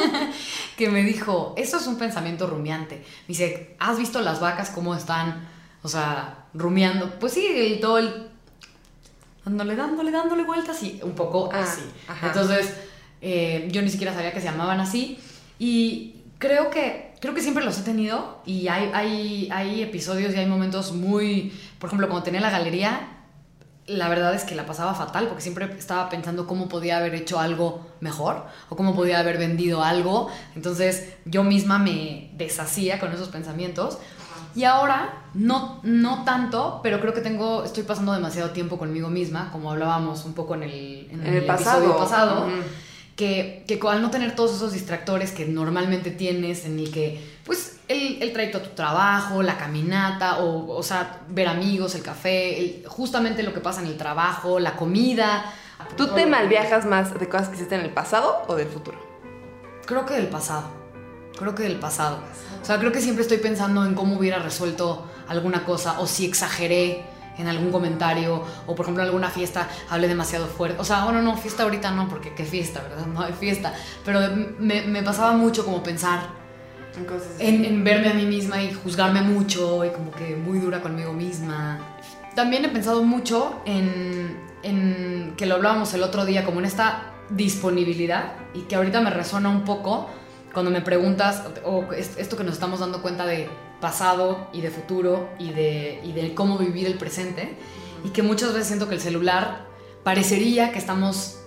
que 0.78 0.90
me 0.90 1.04
dijo, 1.04 1.54
eso 1.58 1.78
es 1.78 1.88
un 1.88 1.98
pensamiento 1.98 2.46
rumiante. 2.48 2.96
Me 2.98 3.28
dice, 3.30 3.76
¿has 3.80 3.98
visto 3.98 4.22
las 4.22 4.40
vacas 4.42 4.70
cómo 4.70 4.94
están, 4.96 5.48
o 5.82 5.88
sea, 5.88 6.46
rumiando? 6.54 7.20
Pues 7.20 7.34
sí, 7.34 7.78
todo 7.82 8.00
el... 8.00 8.28
Dándole, 9.46 9.78
dándole, 9.78 10.12
dándole 10.12 10.44
vueltas 10.44 10.84
y 10.84 11.00
un 11.04 11.14
poco 11.14 11.50
Ah, 11.54 11.62
así. 11.64 11.82
ajá. 12.10 12.28
Entonces, 12.28 12.74
eh, 13.22 13.70
yo 13.72 13.82
ni 13.82 13.90
siquiera 13.90 14.14
sabía 14.14 14.34
que 14.34 14.42
se 14.42 14.48
llamaban 14.48 14.82
así. 14.82 15.18
Y 15.58 16.16
creo 16.38 16.70
que, 16.70 17.14
creo 17.22 17.34
que 17.34 17.42
siempre 17.42 17.64
los 17.64 17.80
he 17.80 17.84
tenido 17.84 18.42
y 18.46 18.68
hay, 18.68 18.92
hay, 18.94 19.50
hay 19.54 19.82
episodios 19.84 20.34
y 20.34 20.38
hay 20.38 20.48
momentos 20.48 20.92
muy... 20.92 21.54
Por 21.80 21.88
ejemplo, 21.88 22.10
cuando 22.10 22.26
tenía 22.26 22.42
la 22.42 22.50
galería, 22.50 23.17
la 23.88 24.10
verdad 24.10 24.34
es 24.36 24.44
que 24.44 24.54
la 24.56 24.66
pasaba 24.66 24.94
fatal 24.94 25.28
porque 25.28 25.42
siempre 25.42 25.66
estaba 25.78 26.10
pensando 26.10 26.46
cómo 26.46 26.68
podía 26.68 26.98
haber 26.98 27.16
hecho 27.16 27.40
algo 27.40 27.88
mejor 28.02 28.46
o 28.70 28.76
cómo 28.76 28.94
podía 28.96 29.20
haber 29.20 29.38
vendido 29.38 29.82
algo. 29.84 30.30
Entonces 30.56 31.14
yo 31.26 31.44
misma 31.44 31.80
me 31.80 32.30
deshacía 32.34 33.00
con 33.00 33.14
esos 33.14 33.30
pensamientos. 33.30 33.98
Y 34.56 34.64
ahora, 34.64 35.22
no, 35.36 35.80
no 35.84 36.24
tanto, 36.24 36.80
pero 36.82 37.00
creo 37.00 37.14
que 37.14 37.22
tengo, 37.22 37.64
estoy 37.64 37.84
pasando 37.84 38.14
demasiado 38.14 38.50
tiempo 38.52 38.78
conmigo 38.78 39.08
misma, 39.10 39.52
como 39.52 39.72
hablábamos 39.72 40.26
un 40.26 40.34
poco 40.34 40.56
en 40.56 40.64
el, 40.64 41.08
En 41.12 41.26
el 41.26 41.46
pasado. 41.46 41.78
episodio 41.84 41.98
pasado 42.00 42.48
Ujú. 42.48 42.56
que, 43.16 43.64
que 43.68 43.80
al 43.88 44.02
no 44.02 44.10
tener 44.10 44.36
todos 44.36 44.56
esos 44.56 44.74
distractores 44.74 45.32
que 45.32 45.46
normalmente 45.46 46.10
tienes 46.12 46.66
en 46.66 46.80
el 46.80 46.92
que, 46.92 47.24
pues, 47.46 47.77
el, 47.88 48.22
el 48.22 48.34
trayecto 48.34 48.58
a 48.60 48.64
tu 48.64 48.70
trabajo, 48.72 49.42
la 49.44 49.58
caminata, 49.58 50.40
o, 50.40 50.76
o 50.76 50.84
sea, 50.84 51.22
ver 51.30 51.48
amigos, 51.48 51.96
el 51.96 52.02
café, 52.04 52.60
el- 52.60 52.84
justamente 52.88 53.44
lo 53.44 53.54
que 53.54 53.60
pasa 53.62 53.82
en 53.82 53.88
el 53.88 53.98
trabajo, 53.98 54.60
la 54.60 54.76
comida. 54.76 55.46
¿Tú 55.96 56.08
te 56.08 56.26
malviajas 56.26 56.86
más 56.86 57.18
de 57.18 57.30
cosas 57.30 57.50
que 57.50 57.56
hiciste 57.56 57.76
en 57.76 57.82
el 57.82 57.92
pasado 57.92 58.44
o 58.48 58.56
del 58.56 58.68
futuro? 58.68 58.98
Creo 59.86 60.06
que 60.06 60.16
del 60.16 60.28
pasado. 60.28 60.64
Creo 61.38 61.54
que 61.56 61.64
del 61.64 61.80
pasado. 61.80 62.20
O 62.62 62.66
sea, 62.66 62.80
creo 62.80 62.92
que 62.92 63.00
siempre 63.00 63.22
estoy 63.22 63.38
pensando 63.38 63.86
en 63.86 63.94
cómo 63.94 64.18
hubiera 64.18 64.40
resuelto 64.40 65.06
alguna 65.28 65.64
cosa 65.64 66.00
o 66.00 66.08
si 66.08 66.26
exageré 66.26 67.06
en 67.38 67.48
algún 67.48 67.72
comentario 67.72 68.44
o 68.66 68.74
por 68.74 68.86
ejemplo 68.86 69.04
en 69.04 69.10
alguna 69.10 69.30
fiesta 69.30 69.68
hablé 69.92 70.08
demasiado 70.08 70.48
fuerte. 70.48 70.82
O 70.82 70.84
sea, 70.84 71.04
bueno, 71.04 71.22
no, 71.22 71.38
fiesta 71.38 71.62
ahorita 71.64 71.92
no, 71.92 72.10
porque 72.10 72.34
qué 72.34 72.44
fiesta, 72.44 72.82
¿verdad? 72.82 73.06
No 73.14 73.22
hay 73.22 73.34
fiesta. 73.34 73.74
Pero 74.04 74.20
me, 74.58 74.82
me 74.82 75.04
pasaba 75.04 75.34
mucho 75.34 75.64
como 75.64 75.84
pensar 75.84 76.22
En 76.98 77.06
cosas 77.06 77.28
en, 77.40 77.66
en 77.66 77.84
verme 77.84 78.10
a 78.10 78.14
mí 78.14 78.26
misma 78.26 78.62
y 78.64 78.74
juzgarme 78.74 79.22
mucho 79.22 79.86
y 79.86 79.90
como 79.90 80.12
que 80.12 80.36
muy 80.36 80.60
dura 80.60 80.82
conmigo 80.82 81.14
misma. 81.14 81.80
También 82.36 82.66
he 82.66 82.70
pensado 82.70 83.04
mucho 83.04 83.62
en, 83.66 84.38
en 84.64 85.34
que 85.38 85.46
lo 85.46 85.56
hablábamos 85.56 85.94
el 85.94 86.04
otro 86.04 86.26
día, 86.26 86.46
como 86.46 86.60
en 86.60 86.66
esta 86.66 87.14
disponibilidad 87.30 88.34
y 88.54 88.62
que 88.62 88.76
ahorita 88.76 89.02
me 89.02 89.10
resuena 89.10 89.50
un 89.50 89.64
poco 89.64 90.10
cuando 90.54 90.72
me 90.72 90.82
preguntas, 90.82 91.44
o 91.66 91.86
esto 91.94 92.36
que 92.36 92.44
nos 92.44 92.54
estamos 92.54 92.80
dando 92.80 93.02
cuenta 93.02 93.26
de 93.26 93.48
pasado 93.80 94.48
y 94.54 94.62
de 94.62 94.72
futuro 94.72 95.30
y 95.38 95.52
de, 95.52 96.00
y 96.04 96.14
de 96.14 96.34
cómo 96.34 96.58
vivir 96.58 96.88
el 96.88 96.98
presente, 96.98 97.56
y 98.04 98.10
que 98.10 98.24
muchas 98.24 98.54
veces 98.54 98.68
siento 98.68 98.88
que 98.88 98.96
el 98.96 99.02
celular 99.02 99.68
parecería 100.04 100.72
que 100.72 100.80
estamos 100.80 101.42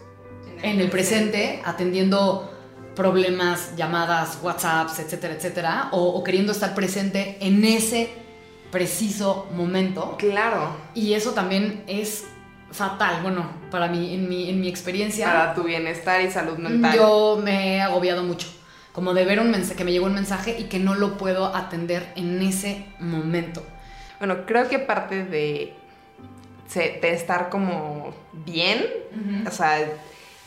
en 0.63 0.81
el 0.81 0.91
presente 0.91 1.61
atendiendo 1.65 2.53
problemas, 3.01 3.75
llamadas, 3.77 4.39
WhatsApps, 4.43 4.99
etcétera, 4.99 5.33
etcétera, 5.33 5.89
o, 5.93 6.05
o, 6.09 6.23
queriendo 6.23 6.53
estar 6.53 6.75
presente 6.75 7.39
en 7.41 7.65
ese 7.65 8.11
preciso 8.71 9.49
momento. 9.55 10.17
Claro. 10.19 10.77
Y 10.95 11.15
eso 11.15 11.31
también 11.31 11.83
es 11.87 12.27
fatal, 12.71 13.23
bueno, 13.23 13.51
para 13.71 13.89
mí, 13.89 14.13
en 14.13 14.29
mi, 14.29 14.51
en 14.51 14.61
mi 14.61 14.69
experiencia. 14.69 15.25
Para 15.27 15.55
tu 15.55 15.63
bienestar 15.63 16.21
y 16.21 16.31
salud 16.31 16.59
mental. 16.59 16.95
Yo 16.95 17.41
me 17.43 17.77
he 17.77 17.81
agobiado 17.81 18.23
mucho. 18.23 18.49
Como 18.93 19.15
de 19.15 19.25
ver 19.25 19.41
un 19.41 19.51
mensaje, 19.51 19.77
que 19.77 19.85
me 19.85 19.93
llegó 19.93 20.05
un 20.05 20.15
mensaje 20.15 20.57
y 20.59 20.65
que 20.65 20.79
no 20.79 20.95
lo 20.95 21.17
puedo 21.17 21.57
atender 21.57 22.13
en 22.17 22.43
ese 22.43 22.85
momento. 22.99 23.63
Bueno, 24.19 24.45
creo 24.45 24.69
que 24.69 24.79
parte 24.79 25.25
de, 25.25 25.73
de 26.75 27.15
estar 27.15 27.49
como 27.49 28.13
bien, 28.45 28.85
o 29.47 29.51
sea, 29.51 29.79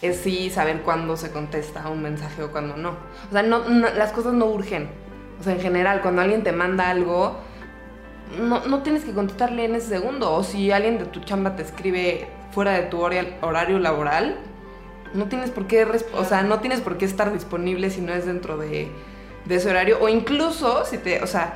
es 0.04 0.18
sí 0.18 0.50
saber 0.50 0.82
cuándo 0.82 1.16
se 1.16 1.32
contesta 1.32 1.88
un 1.90 2.02
mensaje 2.02 2.44
o 2.44 2.52
cuándo 2.52 2.76
no. 2.76 2.98
O 3.30 3.32
sea, 3.32 3.42
no, 3.42 3.60
las 3.70 4.12
cosas 4.12 4.34
no 4.34 4.48
urgen. 4.48 4.90
O 5.40 5.44
sea, 5.44 5.54
en 5.54 5.62
general, 5.62 6.02
cuando 6.02 6.22
alguien 6.22 6.44
te 6.44 6.52
manda 6.52 6.90
algo, 6.90 7.38
no, 8.38 8.66
no, 8.66 8.84
tienes 8.84 9.06
que 9.06 9.14
contestarle 9.14 9.64
en 9.64 9.76
ese 9.76 9.88
segundo. 9.88 10.34
O 10.34 10.44
si 10.44 10.72
alguien 10.72 11.00
de 11.00 11.06
tu 11.06 11.22
chamba 11.22 11.56
te 11.56 11.64
escribe 11.64 12.28
fuera 12.52 12.74
de 12.74 12.84
tu 12.84 13.02
horario 13.02 13.80
laboral, 13.80 14.38
no 15.14 15.26
tienes 15.30 15.52
por 15.52 15.68
qué, 15.68 15.88
o 16.14 16.26
sea, 16.26 16.44
no 16.44 16.60
tienes 16.60 16.82
por 16.82 16.98
qué 16.98 17.06
estar 17.06 17.32
disponible 17.32 17.90
si 17.90 18.02
no 18.02 18.14
es 18.14 18.26
dentro 18.26 18.58
de, 18.58 18.92
de, 19.46 19.56
ese 19.56 19.70
horario. 19.70 20.00
O 20.02 20.10
incluso 20.10 20.84
si 20.84 20.98
te, 20.98 21.24
o 21.24 21.28
sea, 21.28 21.54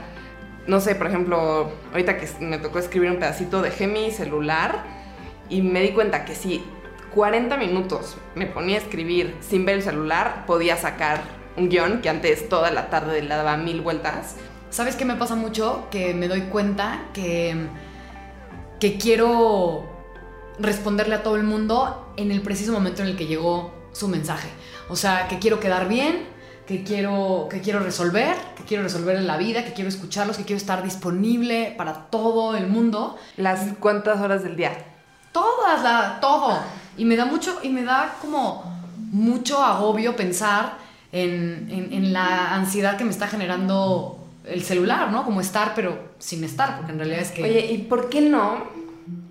no 0.67 0.79
sé, 0.79 0.95
por 0.95 1.07
ejemplo, 1.07 1.69
ahorita 1.91 2.17
que 2.17 2.29
me 2.39 2.59
tocó 2.59 2.79
escribir 2.79 3.11
un 3.11 3.17
pedacito, 3.17 3.61
dejé 3.61 3.87
mi 3.87 4.09
celular 4.11 4.83
y 5.49 5.61
me 5.61 5.81
di 5.81 5.89
cuenta 5.89 6.23
que 6.23 6.33
si 6.33 6.63
40 7.13 7.57
minutos 7.57 8.17
me 8.35 8.45
ponía 8.45 8.77
a 8.77 8.79
escribir 8.81 9.35
sin 9.41 9.65
ver 9.65 9.77
el 9.77 9.83
celular, 9.83 10.45
podía 10.45 10.77
sacar 10.77 11.21
un 11.55 11.69
guion 11.69 12.01
que 12.01 12.09
antes 12.09 12.49
toda 12.49 12.71
la 12.71 12.89
tarde 12.89 13.21
le 13.21 13.29
daba 13.29 13.57
mil 13.57 13.81
vueltas 13.81 14.35
¿Sabes 14.69 14.95
qué 14.95 15.05
me 15.05 15.15
pasa 15.15 15.35
mucho? 15.35 15.87
Que 15.89 16.13
me 16.13 16.27
doy 16.27 16.41
cuenta 16.41 17.05
que, 17.13 17.67
que 18.79 18.97
quiero 18.97 19.85
responderle 20.59 21.15
a 21.15 21.23
todo 21.23 21.35
el 21.35 21.43
mundo 21.43 22.13
en 22.17 22.31
el 22.31 22.41
preciso 22.41 22.73
momento 22.73 23.01
en 23.01 23.09
el 23.09 23.17
que 23.17 23.27
llegó 23.27 23.73
su 23.93 24.07
mensaje. 24.07 24.49
O 24.89 24.95
sea, 24.95 25.27
que 25.29 25.39
quiero 25.39 25.59
quedar 25.59 25.87
bien, 25.87 26.27
que 26.67 26.83
quiero, 26.83 27.47
que 27.49 27.61
quiero 27.61 27.79
resolver, 27.79 28.35
que 28.57 28.63
quiero 28.63 28.83
resolver 28.83 29.15
en 29.15 29.25
la 29.25 29.37
vida, 29.37 29.63
que 29.63 29.73
quiero 29.73 29.89
escucharlos, 29.89 30.37
que 30.37 30.43
quiero 30.43 30.57
estar 30.57 30.83
disponible 30.83 31.73
para 31.77 32.09
todo 32.09 32.55
el 32.55 32.67
mundo. 32.67 33.17
¿Las 33.37 33.61
cuántas 33.79 34.19
horas 34.19 34.43
del 34.43 34.57
día? 34.57 34.73
Todas, 35.31 35.81
la, 35.81 36.19
todo. 36.19 36.59
Y 36.97 37.05
me 37.05 37.15
da 37.15 37.25
mucho, 37.25 37.59
y 37.63 37.69
me 37.69 37.83
da 37.83 38.15
como 38.21 38.63
mucho 39.11 39.63
agobio 39.63 40.15
pensar 40.15 40.77
en, 41.11 41.67
en, 41.69 41.93
en 41.93 42.13
la 42.13 42.55
ansiedad 42.55 42.97
que 42.97 43.05
me 43.05 43.11
está 43.11 43.27
generando 43.27 44.17
el 44.47 44.63
celular, 44.63 45.11
¿no? 45.11 45.23
Como 45.23 45.41
estar, 45.41 45.73
pero 45.75 45.97
sin 46.19 46.43
estar, 46.43 46.77
porque 46.77 46.91
en 46.91 46.99
realidad 46.99 47.21
es 47.21 47.31
que... 47.31 47.43
Oye, 47.43 47.71
¿y 47.71 47.77
por 47.79 48.09
qué 48.09 48.21
no, 48.21 48.63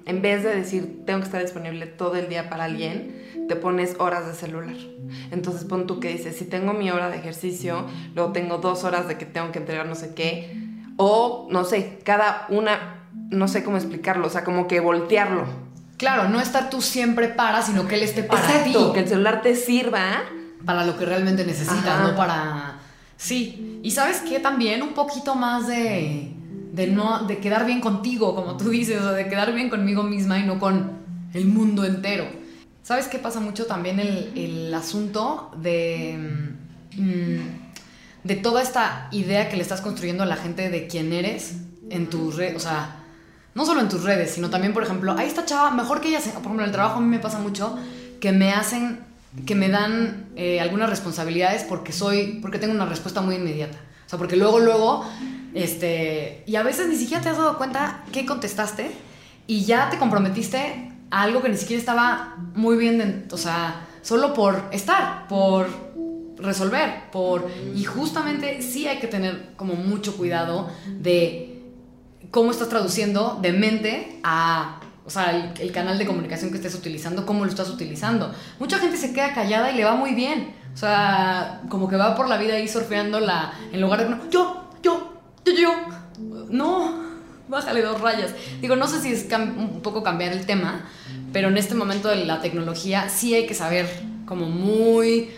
en 0.04 0.22
vez 0.22 0.42
de 0.42 0.54
decir 0.54 1.04
tengo 1.06 1.20
que 1.20 1.26
estar 1.26 1.42
disponible 1.42 1.86
todo 1.86 2.16
el 2.16 2.28
día 2.28 2.48
para 2.48 2.64
alguien, 2.64 3.46
te 3.48 3.56
pones 3.56 3.96
horas 3.98 4.26
de 4.26 4.34
celular? 4.34 4.76
Entonces 5.30 5.64
pon 5.64 5.86
tú 5.86 6.00
que 6.00 6.08
dices, 6.08 6.36
si 6.36 6.44
tengo 6.44 6.72
mi 6.72 6.90
hora 6.90 7.08
de 7.10 7.16
ejercicio, 7.16 7.86
luego 8.14 8.32
tengo 8.32 8.58
dos 8.58 8.84
horas 8.84 9.08
de 9.08 9.16
que 9.16 9.26
tengo 9.26 9.52
que 9.52 9.58
entregar 9.58 9.86
no 9.86 9.94
sé 9.94 10.14
qué, 10.14 10.54
o 10.96 11.48
no 11.50 11.64
sé, 11.64 11.98
cada 12.04 12.46
una, 12.48 13.06
no 13.30 13.48
sé 13.48 13.64
cómo 13.64 13.76
explicarlo, 13.76 14.26
o 14.26 14.30
sea, 14.30 14.44
como 14.44 14.66
que 14.66 14.80
voltearlo. 14.80 15.65
Claro, 15.96 16.28
no 16.28 16.40
estar 16.40 16.70
tú 16.70 16.82
siempre 16.82 17.28
para, 17.28 17.62
sino 17.62 17.88
que 17.88 17.94
él 17.94 18.02
esté 18.02 18.22
para 18.22 18.40
Exacto, 18.40 18.92
que 18.92 19.00
el 19.00 19.08
celular 19.08 19.42
te 19.42 19.56
sirva. 19.56 20.24
Para 20.64 20.84
lo 20.84 20.98
que 20.98 21.04
realmente 21.04 21.44
necesitas, 21.44 22.02
no 22.02 22.16
para 22.16 22.76
Sí, 23.16 23.80
y 23.82 23.90
sabes 23.92 24.18
que 24.18 24.40
también 24.40 24.82
un 24.82 24.92
poquito 24.92 25.34
más 25.34 25.66
de, 25.66 26.32
de, 26.72 26.86
no, 26.86 27.24
de 27.24 27.38
quedar 27.38 27.64
bien 27.64 27.80
contigo, 27.80 28.34
como 28.34 28.56
tú 28.56 28.68
dices, 28.70 29.00
o 29.00 29.12
de 29.12 29.28
quedar 29.28 29.54
bien 29.54 29.70
conmigo 29.70 30.02
misma 30.02 30.38
y 30.38 30.42
no 30.42 30.58
con 30.58 30.90
el 31.32 31.46
mundo 31.46 31.84
entero. 31.84 32.26
¿Sabes 32.82 33.08
qué 33.08 33.18
pasa 33.18 33.40
mucho 33.40 33.66
también 33.66 33.98
el, 33.98 34.32
el 34.36 34.74
asunto 34.74 35.50
de, 35.56 36.54
mm, 36.96 38.24
de 38.24 38.36
toda 38.36 38.62
esta 38.62 39.08
idea 39.12 39.48
que 39.48 39.56
le 39.56 39.62
estás 39.62 39.80
construyendo 39.80 40.22
a 40.22 40.26
la 40.26 40.36
gente 40.36 40.68
de 40.68 40.86
quién 40.86 41.12
eres 41.12 41.56
en 41.88 42.08
tus 42.08 42.36
redes? 42.36 42.56
O 42.56 42.60
sea, 42.60 42.96
no 43.56 43.64
solo 43.64 43.80
en 43.80 43.88
tus 43.88 44.04
redes, 44.04 44.32
sino 44.32 44.50
también, 44.50 44.74
por 44.74 44.82
ejemplo, 44.82 45.14
ahí 45.16 45.26
está 45.26 45.46
chava, 45.46 45.70
mejor 45.70 46.02
que 46.02 46.08
ella, 46.08 46.20
por 46.20 46.42
ejemplo, 46.42 46.60
en 46.60 46.66
el 46.66 46.72
trabajo 46.72 46.98
a 46.98 47.00
mí 47.00 47.08
me 47.08 47.18
pasa 47.18 47.38
mucho 47.38 47.76
que 48.20 48.30
me 48.30 48.52
hacen 48.52 49.00
que 49.44 49.54
me 49.54 49.68
dan 49.68 50.28
eh, 50.36 50.60
algunas 50.60 50.88
responsabilidades 50.88 51.64
porque 51.64 51.92
soy, 51.92 52.38
porque 52.40 52.58
tengo 52.58 52.74
una 52.74 52.86
respuesta 52.86 53.20
muy 53.20 53.36
inmediata. 53.36 53.78
O 54.06 54.08
sea, 54.08 54.18
porque 54.18 54.36
luego, 54.36 54.60
luego, 54.60 55.04
este, 55.54 56.44
y 56.46 56.56
a 56.56 56.62
veces 56.62 56.88
ni 56.88 56.96
siquiera 56.96 57.22
te 57.22 57.30
has 57.30 57.38
dado 57.38 57.58
cuenta 57.58 58.04
qué 58.12 58.24
contestaste 58.24 58.90
y 59.46 59.64
ya 59.64 59.90
te 59.90 59.98
comprometiste 59.98 60.92
a 61.10 61.22
algo 61.22 61.42
que 61.42 61.48
ni 61.48 61.56
siquiera 61.56 61.80
estaba 61.80 62.36
muy 62.54 62.76
bien, 62.76 63.26
o 63.30 63.36
sea, 63.36 63.86
solo 64.02 64.32
por 64.32 64.62
estar, 64.70 65.26
por 65.28 65.66
resolver, 66.36 67.10
por, 67.10 67.50
y 67.74 67.84
justamente 67.84 68.60
sí 68.60 68.86
hay 68.86 68.98
que 68.98 69.06
tener 69.06 69.52
como 69.56 69.74
mucho 69.74 70.16
cuidado 70.16 70.70
de 70.86 71.55
cómo 72.30 72.50
estás 72.50 72.68
traduciendo 72.68 73.38
de 73.40 73.52
mente 73.52 74.20
a 74.22 74.80
o 75.06 75.10
sea, 75.10 75.54
el, 75.60 75.70
canal 75.70 75.98
de 75.98 76.04
comunicación 76.04 76.50
que 76.50 76.56
estés 76.56 76.74
utilizando, 76.74 77.24
cómo 77.24 77.44
lo 77.44 77.50
estás 77.50 77.70
utilizando. 77.70 78.34
Mucha 78.58 78.78
gente 78.80 78.96
se 78.96 79.12
queda 79.12 79.32
callada 79.32 79.70
y 79.70 79.76
le 79.76 79.84
va 79.84 79.94
muy 79.94 80.14
bien. 80.14 80.52
O 80.74 80.76
sea, 80.76 81.62
como 81.68 81.88
que 81.88 81.94
va 81.94 82.16
por 82.16 82.28
la 82.28 82.36
vida 82.38 82.54
ahí 82.54 82.66
surfeando 82.66 83.20
la, 83.20 83.52
en 83.72 83.80
lugar 83.80 84.00
de, 84.00 84.30
yo, 84.30 84.68
yo, 84.82 85.12
yo, 85.44 85.52
yo. 85.52 85.70
No, 86.50 86.92
bájale 87.48 87.82
dos 87.82 88.00
rayas. 88.00 88.34
Digo, 88.60 88.74
no 88.74 88.88
sé 88.88 89.00
si 89.00 89.12
es 89.12 89.28
un 89.32 89.80
poco 89.80 90.02
cambiar 90.02 90.32
el 90.32 90.44
tema, 90.44 90.84
pero 91.32 91.48
en 91.48 91.56
este 91.56 91.76
momento 91.76 92.08
de 92.08 92.24
la 92.24 92.40
tecnología 92.40 93.08
sí 93.08 93.32
hay 93.32 93.46
que 93.46 93.54
saber 93.54 93.88
como 94.26 94.46
muy, 94.46 95.30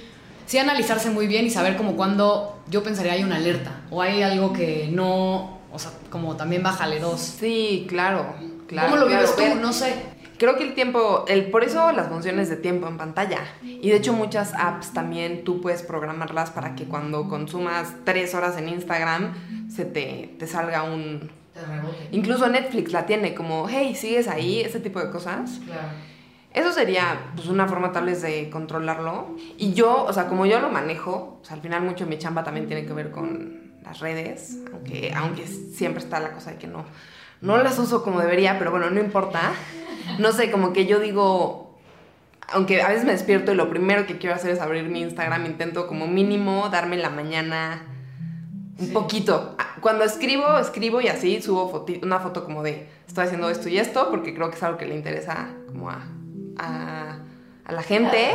sí 0.46 0.56
analizarse 0.56 1.10
muy 1.10 1.26
bien 1.26 1.44
y 1.44 1.50
saber 1.50 1.76
como 1.76 1.94
cuando 1.94 2.62
yo 2.70 2.82
pensaría 2.82 3.12
hay 3.12 3.22
una 3.22 3.36
alerta 3.36 3.82
o 3.90 4.00
hay 4.00 4.22
algo 4.22 4.54
que 4.54 4.88
no, 4.90 5.57
o 5.72 5.78
sea, 5.78 5.90
como 6.10 6.36
también 6.36 6.62
bájale 6.62 7.00
dos. 7.00 7.20
Sí, 7.20 7.86
claro. 7.88 8.34
¿Cómo 8.68 8.96
lo 8.96 9.06
vives 9.06 9.34
tú? 9.36 9.42
No 9.60 9.72
sé. 9.72 9.94
Creo 10.38 10.56
que 10.56 10.62
el 10.62 10.74
tiempo, 10.74 11.24
el, 11.26 11.50
por 11.50 11.64
eso 11.64 11.90
las 11.90 12.08
funciones 12.08 12.48
de 12.48 12.56
tiempo 12.56 12.86
en 12.86 12.96
pantalla. 12.96 13.40
Y 13.62 13.90
de 13.90 13.96
hecho 13.96 14.12
muchas 14.12 14.54
apps 14.54 14.92
también 14.92 15.42
tú 15.42 15.60
puedes 15.60 15.82
programarlas 15.82 16.50
para 16.50 16.76
que 16.76 16.84
cuando 16.84 17.28
consumas 17.28 17.94
tres 18.04 18.34
horas 18.34 18.56
en 18.56 18.68
Instagram 18.68 19.68
se 19.68 19.84
te, 19.84 20.36
te 20.38 20.46
salga 20.46 20.84
un... 20.84 21.30
Incluso 22.12 22.48
Netflix 22.48 22.92
la 22.92 23.04
tiene 23.04 23.34
como, 23.34 23.68
hey, 23.68 23.96
sigues 23.96 24.28
ahí, 24.28 24.60
ese 24.60 24.78
tipo 24.78 25.00
de 25.00 25.10
cosas. 25.10 25.58
Claro. 25.66 25.88
Eso 26.54 26.72
sería 26.72 27.32
pues, 27.34 27.48
una 27.48 27.66
forma 27.66 27.90
tal 27.90 28.06
vez 28.06 28.22
de 28.22 28.48
controlarlo. 28.48 29.34
Y 29.58 29.72
yo, 29.72 30.04
o 30.04 30.12
sea, 30.12 30.28
como 30.28 30.46
yo 30.46 30.60
lo 30.60 30.70
manejo, 30.70 31.40
o 31.42 31.44
sea, 31.44 31.56
al 31.56 31.62
final 31.62 31.82
mucho 31.82 32.04
de 32.04 32.10
mi 32.10 32.18
chamba 32.18 32.44
también 32.44 32.68
tiene 32.68 32.86
que 32.86 32.92
ver 32.92 33.10
con 33.10 33.67
las 33.88 34.00
redes, 34.00 34.58
aunque, 34.72 35.12
aunque 35.16 35.46
siempre 35.46 36.02
está 36.02 36.20
la 36.20 36.32
cosa 36.32 36.52
de 36.52 36.58
que 36.58 36.66
no 36.66 36.84
no 37.40 37.56
las 37.58 37.78
uso 37.78 38.02
como 38.02 38.20
debería, 38.20 38.58
pero 38.58 38.70
bueno, 38.70 38.90
no 38.90 39.00
importa. 39.00 39.52
No 40.18 40.32
sé, 40.32 40.50
como 40.50 40.72
que 40.72 40.86
yo 40.86 40.98
digo, 40.98 41.78
aunque 42.48 42.82
a 42.82 42.88
veces 42.88 43.04
me 43.04 43.12
despierto 43.12 43.52
y 43.52 43.54
lo 43.54 43.70
primero 43.70 44.06
que 44.06 44.18
quiero 44.18 44.34
hacer 44.34 44.50
es 44.50 44.60
abrir 44.60 44.84
mi 44.84 45.02
Instagram, 45.02 45.46
intento 45.46 45.86
como 45.86 46.06
mínimo 46.06 46.68
darme 46.70 46.96
la 46.96 47.10
mañana 47.10 47.82
un 48.78 48.92
poquito. 48.92 49.56
Cuando 49.80 50.04
escribo, 50.04 50.58
escribo 50.58 51.00
y 51.00 51.08
así 51.08 51.40
subo 51.40 51.84
una 52.02 52.20
foto 52.20 52.44
como 52.44 52.62
de 52.62 52.88
estoy 53.06 53.26
haciendo 53.26 53.50
esto 53.50 53.68
y 53.68 53.78
esto, 53.78 54.10
porque 54.10 54.34
creo 54.34 54.50
que 54.50 54.56
es 54.56 54.62
algo 54.62 54.78
que 54.78 54.86
le 54.86 54.94
interesa 54.94 55.48
como 55.68 55.90
a, 55.90 56.02
a, 56.58 57.18
la 57.72 57.82
gente, 57.82 58.34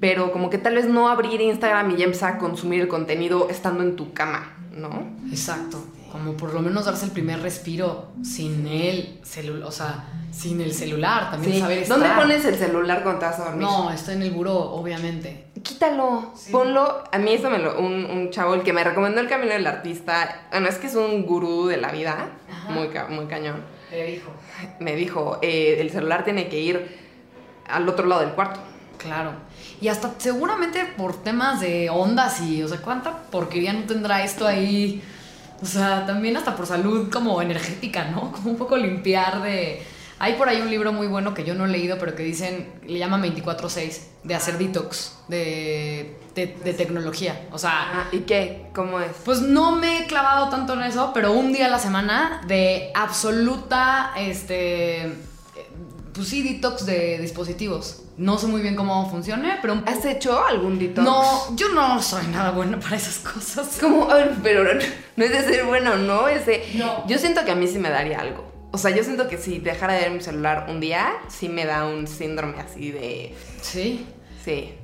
pero 0.00 0.32
como 0.32 0.50
que 0.50 0.58
tal 0.58 0.74
vez 0.74 0.86
no 0.86 1.08
abrir 1.08 1.40
Instagram 1.40 1.92
y 1.92 1.96
ya 1.96 2.04
empezar 2.04 2.34
a 2.34 2.38
consumir 2.38 2.80
el 2.80 2.88
contenido 2.88 3.48
estando 3.50 3.82
en 3.82 3.96
tu 3.96 4.12
cama, 4.12 4.56
¿no? 4.72 5.08
Exacto 5.30 5.82
como 6.14 6.36
por 6.36 6.54
lo 6.54 6.62
menos 6.62 6.84
darse 6.84 7.06
el 7.06 7.10
primer 7.10 7.42
respiro 7.42 8.12
sin 8.22 8.68
el 8.68 9.18
celular, 9.24 9.66
o 9.66 9.72
sea, 9.72 10.04
sin 10.30 10.60
el 10.60 10.72
celular, 10.72 11.32
también 11.32 11.58
saber 11.58 11.78
estar. 11.78 11.98
¿Dónde 11.98 12.14
pones 12.14 12.44
el 12.44 12.54
celular 12.54 13.02
cuando 13.02 13.18
te 13.18 13.26
vas 13.26 13.40
a 13.40 13.44
dormir? 13.46 13.62
No, 13.62 13.90
está 13.90 14.12
en 14.12 14.22
el 14.22 14.30
buró, 14.30 14.56
obviamente. 14.56 15.46
Quítalo, 15.60 16.32
ponlo. 16.52 17.02
A 17.10 17.18
mí 17.18 17.32
eso 17.32 17.50
me 17.50 17.58
lo, 17.58 17.80
un, 17.80 18.04
un, 18.04 18.30
chavo, 18.30 18.54
el 18.54 18.62
que 18.62 18.72
me 18.72 18.84
recomendó 18.84 19.20
el 19.20 19.28
camino 19.28 19.54
del 19.54 19.66
artista, 19.66 20.46
bueno, 20.52 20.68
es 20.68 20.76
que 20.76 20.86
es 20.86 20.94
un 20.94 21.26
gurú 21.26 21.66
de 21.66 21.78
la 21.78 21.90
vida, 21.90 22.28
muy, 22.68 22.90
muy 23.08 23.26
cañón. 23.26 23.64
Me 23.90 24.04
dijo. 24.04 24.30
Me 24.78 24.94
dijo, 24.94 25.40
eh, 25.42 25.78
el 25.80 25.90
celular 25.90 26.22
tiene 26.22 26.46
que 26.48 26.60
ir 26.60 27.03
al 27.68 27.88
otro 27.88 28.06
lado 28.06 28.22
del 28.22 28.30
cuarto. 28.30 28.60
Claro. 28.98 29.32
Y 29.80 29.88
hasta 29.88 30.14
seguramente 30.18 30.84
por 30.96 31.22
temas 31.22 31.60
de 31.60 31.90
ondas 31.90 32.40
y, 32.40 32.62
o 32.62 32.68
sea, 32.68 32.78
cuánta 32.78 33.18
porquería 33.30 33.72
no 33.72 33.84
tendrá 33.84 34.22
esto 34.24 34.46
ahí. 34.46 35.02
O 35.62 35.66
sea, 35.66 36.06
también 36.06 36.36
hasta 36.36 36.56
por 36.56 36.66
salud 36.66 37.10
como 37.10 37.40
energética, 37.42 38.04
¿no? 38.06 38.32
Como 38.32 38.50
un 38.50 38.56
poco 38.56 38.76
limpiar 38.76 39.42
de... 39.42 39.82
Hay 40.20 40.34
por 40.34 40.48
ahí 40.48 40.60
un 40.60 40.70
libro 40.70 40.92
muy 40.92 41.06
bueno 41.08 41.34
que 41.34 41.44
yo 41.44 41.54
no 41.54 41.66
he 41.66 41.68
leído, 41.68 41.98
pero 41.98 42.14
que 42.14 42.22
dicen, 42.22 42.72
le 42.86 42.98
llaman 42.98 43.22
24-6, 43.22 43.98
de 44.22 44.34
hacer 44.34 44.58
detox 44.58 45.18
de, 45.28 46.16
de, 46.34 46.46
de 46.64 46.72
tecnología. 46.72 47.46
O 47.50 47.58
sea, 47.58 47.70
Ah, 47.72 48.04
¿Y 48.12 48.20
qué? 48.20 48.66
¿Cómo 48.74 49.00
es? 49.00 49.10
pues 49.24 49.40
no 49.40 49.72
me 49.72 49.98
he 49.98 50.06
clavado 50.06 50.48
tanto 50.50 50.74
en 50.74 50.82
eso, 50.82 51.10
pero 51.12 51.32
un 51.32 51.52
día 51.52 51.66
a 51.66 51.68
la 51.70 51.80
semana 51.80 52.42
de 52.46 52.90
absoluta, 52.94 54.12
este, 54.16 55.14
pues 56.14 56.28
sí, 56.28 56.42
detox 56.42 56.86
de 56.86 57.18
dispositivos. 57.18 58.02
No 58.16 58.38
sé 58.38 58.46
muy 58.46 58.62
bien 58.62 58.76
cómo 58.76 59.10
funcione, 59.10 59.58
pero 59.60 59.82
¿Has 59.86 60.04
hecho 60.04 60.44
algún 60.44 60.78
detox? 60.78 61.04
no, 61.04 61.56
yo 61.56 61.68
no 61.74 62.00
soy 62.00 62.26
nada 62.28 62.52
buena 62.52 62.78
para 62.78 62.96
esas 62.96 63.18
cosas. 63.18 63.76
Como, 63.80 64.08
pero 64.42 64.62
no 65.16 65.24
es 65.24 65.30
de 65.32 65.42
ser 65.42 65.64
bueno, 65.66 65.96
¿no? 65.96 66.28
Es 66.28 66.46
de- 66.46 66.64
No. 66.74 67.06
Yo 67.08 67.18
siento 67.18 67.44
que 67.44 67.50
a 67.50 67.54
mí 67.56 67.66
sí 67.66 67.78
me 67.78 67.90
daría 67.90 68.20
algo. 68.20 68.44
O 68.70 68.78
sea, 68.78 68.90
yo 68.90 69.04
siento 69.04 69.28
que 69.28 69.38
si 69.38 69.58
dejara 69.58 69.94
de 69.94 70.00
ver 70.00 70.10
mi 70.12 70.20
celular 70.20 70.66
un 70.68 70.80
día, 70.80 71.12
sí 71.28 71.48
me 71.48 71.64
da 71.64 71.84
un 71.86 72.06
síndrome 72.06 72.58
así 72.60 72.90
de... 72.90 73.34
Sí. 73.60 74.06
Sí. 74.44 74.74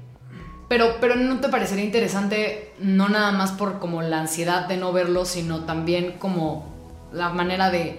Pero, 0.68 0.96
pero 1.00 1.16
no 1.16 1.40
te 1.40 1.48
parecería 1.48 1.84
interesante, 1.84 2.72
no 2.78 3.08
nada 3.08 3.32
más 3.32 3.50
por 3.52 3.80
como 3.80 4.02
la 4.02 4.20
ansiedad 4.20 4.66
de 4.68 4.76
no 4.76 4.92
verlo, 4.92 5.24
sino 5.24 5.64
también 5.64 6.12
como 6.18 6.72
la 7.12 7.30
manera 7.30 7.70
de 7.70 7.98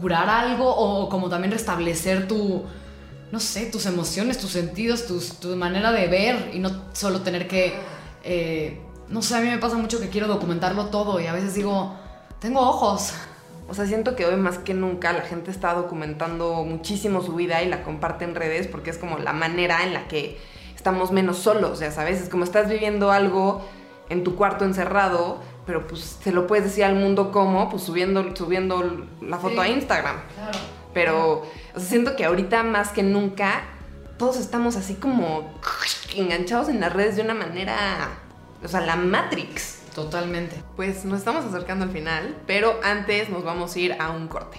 curar 0.00 0.28
algo 0.28 0.68
o 0.68 1.08
como 1.08 1.28
también 1.28 1.52
restablecer 1.52 2.28
tu, 2.28 2.64
no 3.32 3.40
sé, 3.40 3.66
tus 3.66 3.86
emociones, 3.86 4.38
tus 4.38 4.50
sentidos, 4.50 5.06
tus, 5.06 5.40
tu 5.40 5.56
manera 5.56 5.92
de 5.92 6.06
ver 6.06 6.50
y 6.52 6.58
no 6.58 6.70
solo 6.92 7.22
tener 7.22 7.48
que, 7.48 7.74
eh, 8.24 8.80
no 9.08 9.22
sé, 9.22 9.36
a 9.36 9.40
mí 9.40 9.48
me 9.48 9.58
pasa 9.58 9.76
mucho 9.76 10.00
que 10.00 10.08
quiero 10.08 10.28
documentarlo 10.28 10.86
todo 10.86 11.20
y 11.20 11.26
a 11.26 11.32
veces 11.32 11.54
digo, 11.54 11.94
tengo 12.40 12.60
ojos. 12.60 13.12
O 13.68 13.74
sea, 13.74 13.84
siento 13.86 14.14
que 14.14 14.26
hoy 14.26 14.36
más 14.36 14.58
que 14.58 14.74
nunca 14.74 15.12
la 15.12 15.22
gente 15.22 15.50
está 15.50 15.74
documentando 15.74 16.62
muchísimo 16.64 17.20
su 17.20 17.34
vida 17.34 17.62
y 17.62 17.68
la 17.68 17.82
comparte 17.82 18.24
en 18.24 18.36
redes 18.36 18.68
porque 18.68 18.90
es 18.90 18.98
como 18.98 19.18
la 19.18 19.32
manera 19.32 19.82
en 19.82 19.92
la 19.92 20.06
que 20.06 20.38
estamos 20.76 21.10
menos 21.10 21.38
solos, 21.38 21.80
ya 21.80 21.90
sabes, 21.90 22.20
es 22.20 22.28
como 22.28 22.44
estás 22.44 22.68
viviendo 22.68 23.10
algo 23.10 23.66
en 24.08 24.22
tu 24.22 24.36
cuarto 24.36 24.64
encerrado, 24.64 25.40
pero 25.66 25.86
pues 25.86 26.18
se 26.22 26.32
lo 26.32 26.46
puedes 26.46 26.64
decir 26.64 26.84
al 26.84 26.94
mundo 26.94 27.32
como, 27.32 27.68
pues 27.68 27.82
subiendo, 27.82 28.34
subiendo 28.34 29.06
la 29.20 29.38
foto 29.38 29.60
a 29.60 29.68
Instagram. 29.68 30.16
Claro. 30.34 30.58
Pero 30.94 31.42
o 31.74 31.80
sea, 31.80 31.88
siento 31.88 32.16
que 32.16 32.24
ahorita 32.24 32.62
más 32.62 32.90
que 32.90 33.02
nunca 33.02 33.64
todos 34.16 34.38
estamos 34.38 34.76
así 34.76 34.94
como 34.94 35.52
enganchados 36.14 36.68
en 36.68 36.80
las 36.80 36.92
redes 36.92 37.16
de 37.16 37.22
una 37.22 37.34
manera, 37.34 38.08
o 38.62 38.68
sea, 38.68 38.80
la 38.80 38.96
Matrix. 38.96 39.80
Totalmente. 39.94 40.62
Pues 40.76 41.04
nos 41.04 41.18
estamos 41.18 41.44
acercando 41.44 41.84
al 41.84 41.90
final, 41.90 42.36
pero 42.46 42.78
antes 42.82 43.28
nos 43.28 43.44
vamos 43.44 43.74
a 43.74 43.78
ir 43.78 43.96
a 43.98 44.10
un 44.10 44.28
corte. 44.28 44.58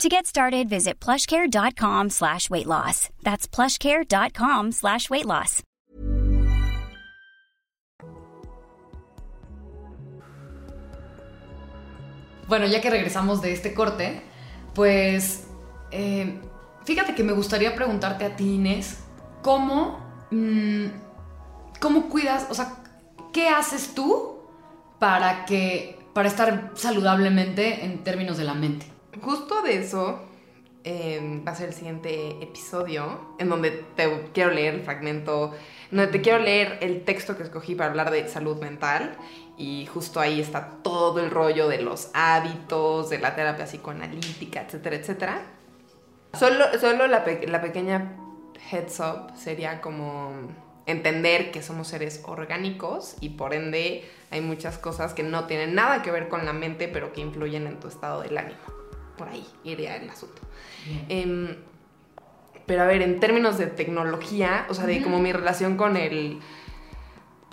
To 0.00 0.08
get 0.08 0.24
started, 0.24 0.66
visit 0.66 0.98
plushcare.com 0.98 2.08
slash 2.08 2.48
weight 2.48 2.66
loss. 2.66 3.10
That's 3.22 3.46
plushcare.com 3.46 4.72
slash 4.72 5.10
weight 5.10 5.26
loss. 5.26 5.62
Bueno, 12.48 12.66
ya 12.66 12.80
que 12.80 12.88
regresamos 12.88 13.42
de 13.42 13.52
este 13.52 13.74
corte, 13.74 14.22
pues 14.74 15.46
eh, 15.90 16.40
fíjate 16.86 17.14
que 17.14 17.22
me 17.22 17.34
gustaría 17.34 17.74
preguntarte 17.74 18.24
a 18.24 18.36
ti, 18.36 18.54
Inés, 18.54 19.00
¿cómo, 19.42 19.98
mm, 20.30 20.86
cómo 21.78 22.08
cuidas, 22.08 22.46
o 22.48 22.54
sea, 22.54 22.72
qué 23.34 23.50
haces 23.50 23.94
tú 23.94 24.38
para 24.98 25.44
que, 25.44 25.98
para 26.14 26.28
estar 26.28 26.70
saludablemente 26.74 27.84
en 27.84 28.02
términos 28.02 28.38
de 28.38 28.44
la 28.44 28.54
mente? 28.54 28.99
Justo 29.22 29.62
de 29.62 29.78
eso 29.78 30.20
eh, 30.84 31.42
va 31.46 31.52
a 31.52 31.54
ser 31.54 31.68
el 31.68 31.74
siguiente 31.74 32.42
episodio, 32.42 33.34
en 33.38 33.48
donde 33.48 33.70
te 33.70 34.30
quiero 34.32 34.50
leer 34.50 34.74
el 34.74 34.82
fragmento, 34.82 35.52
en 35.90 35.98
donde 35.98 36.12
te 36.12 36.20
quiero 36.20 36.38
leer 36.38 36.78
el 36.80 37.04
texto 37.04 37.36
que 37.36 37.42
escogí 37.42 37.74
para 37.74 37.90
hablar 37.90 38.10
de 38.10 38.28
salud 38.28 38.60
mental. 38.60 39.16
Y 39.58 39.86
justo 39.92 40.20
ahí 40.20 40.40
está 40.40 40.78
todo 40.82 41.20
el 41.20 41.30
rollo 41.30 41.68
de 41.68 41.82
los 41.82 42.10
hábitos, 42.14 43.10
de 43.10 43.18
la 43.18 43.34
terapia 43.34 43.66
psicoanalítica, 43.66 44.62
etcétera, 44.62 44.96
etcétera. 44.96 45.42
Solo, 46.32 46.64
solo 46.80 47.06
la, 47.08 47.24
pe- 47.24 47.46
la 47.46 47.60
pequeña 47.60 48.16
heads 48.70 49.00
up 49.00 49.36
sería 49.36 49.82
como 49.82 50.32
entender 50.86 51.50
que 51.50 51.62
somos 51.62 51.88
seres 51.88 52.22
orgánicos 52.24 53.16
y 53.20 53.30
por 53.30 53.52
ende 53.52 54.08
hay 54.30 54.40
muchas 54.40 54.78
cosas 54.78 55.12
que 55.12 55.22
no 55.24 55.46
tienen 55.46 55.74
nada 55.74 56.00
que 56.02 56.10
ver 56.10 56.28
con 56.28 56.46
la 56.46 56.52
mente, 56.54 56.88
pero 56.88 57.12
que 57.12 57.20
influyen 57.20 57.66
en 57.66 57.80
tu 57.80 57.88
estado 57.88 58.22
del 58.22 58.38
ánimo. 58.38 58.60
Por 59.20 59.28
ahí 59.28 59.46
iría 59.64 59.96
el 59.96 60.08
asunto. 60.08 60.40
Em, 61.10 61.54
pero 62.64 62.84
a 62.84 62.86
ver, 62.86 63.02
en 63.02 63.20
términos 63.20 63.58
de 63.58 63.66
tecnología, 63.66 64.64
o 64.70 64.72
sea, 64.72 64.86
de 64.86 65.02
como 65.02 65.18
mi 65.18 65.30
relación 65.30 65.76
con 65.76 65.98
el. 65.98 66.40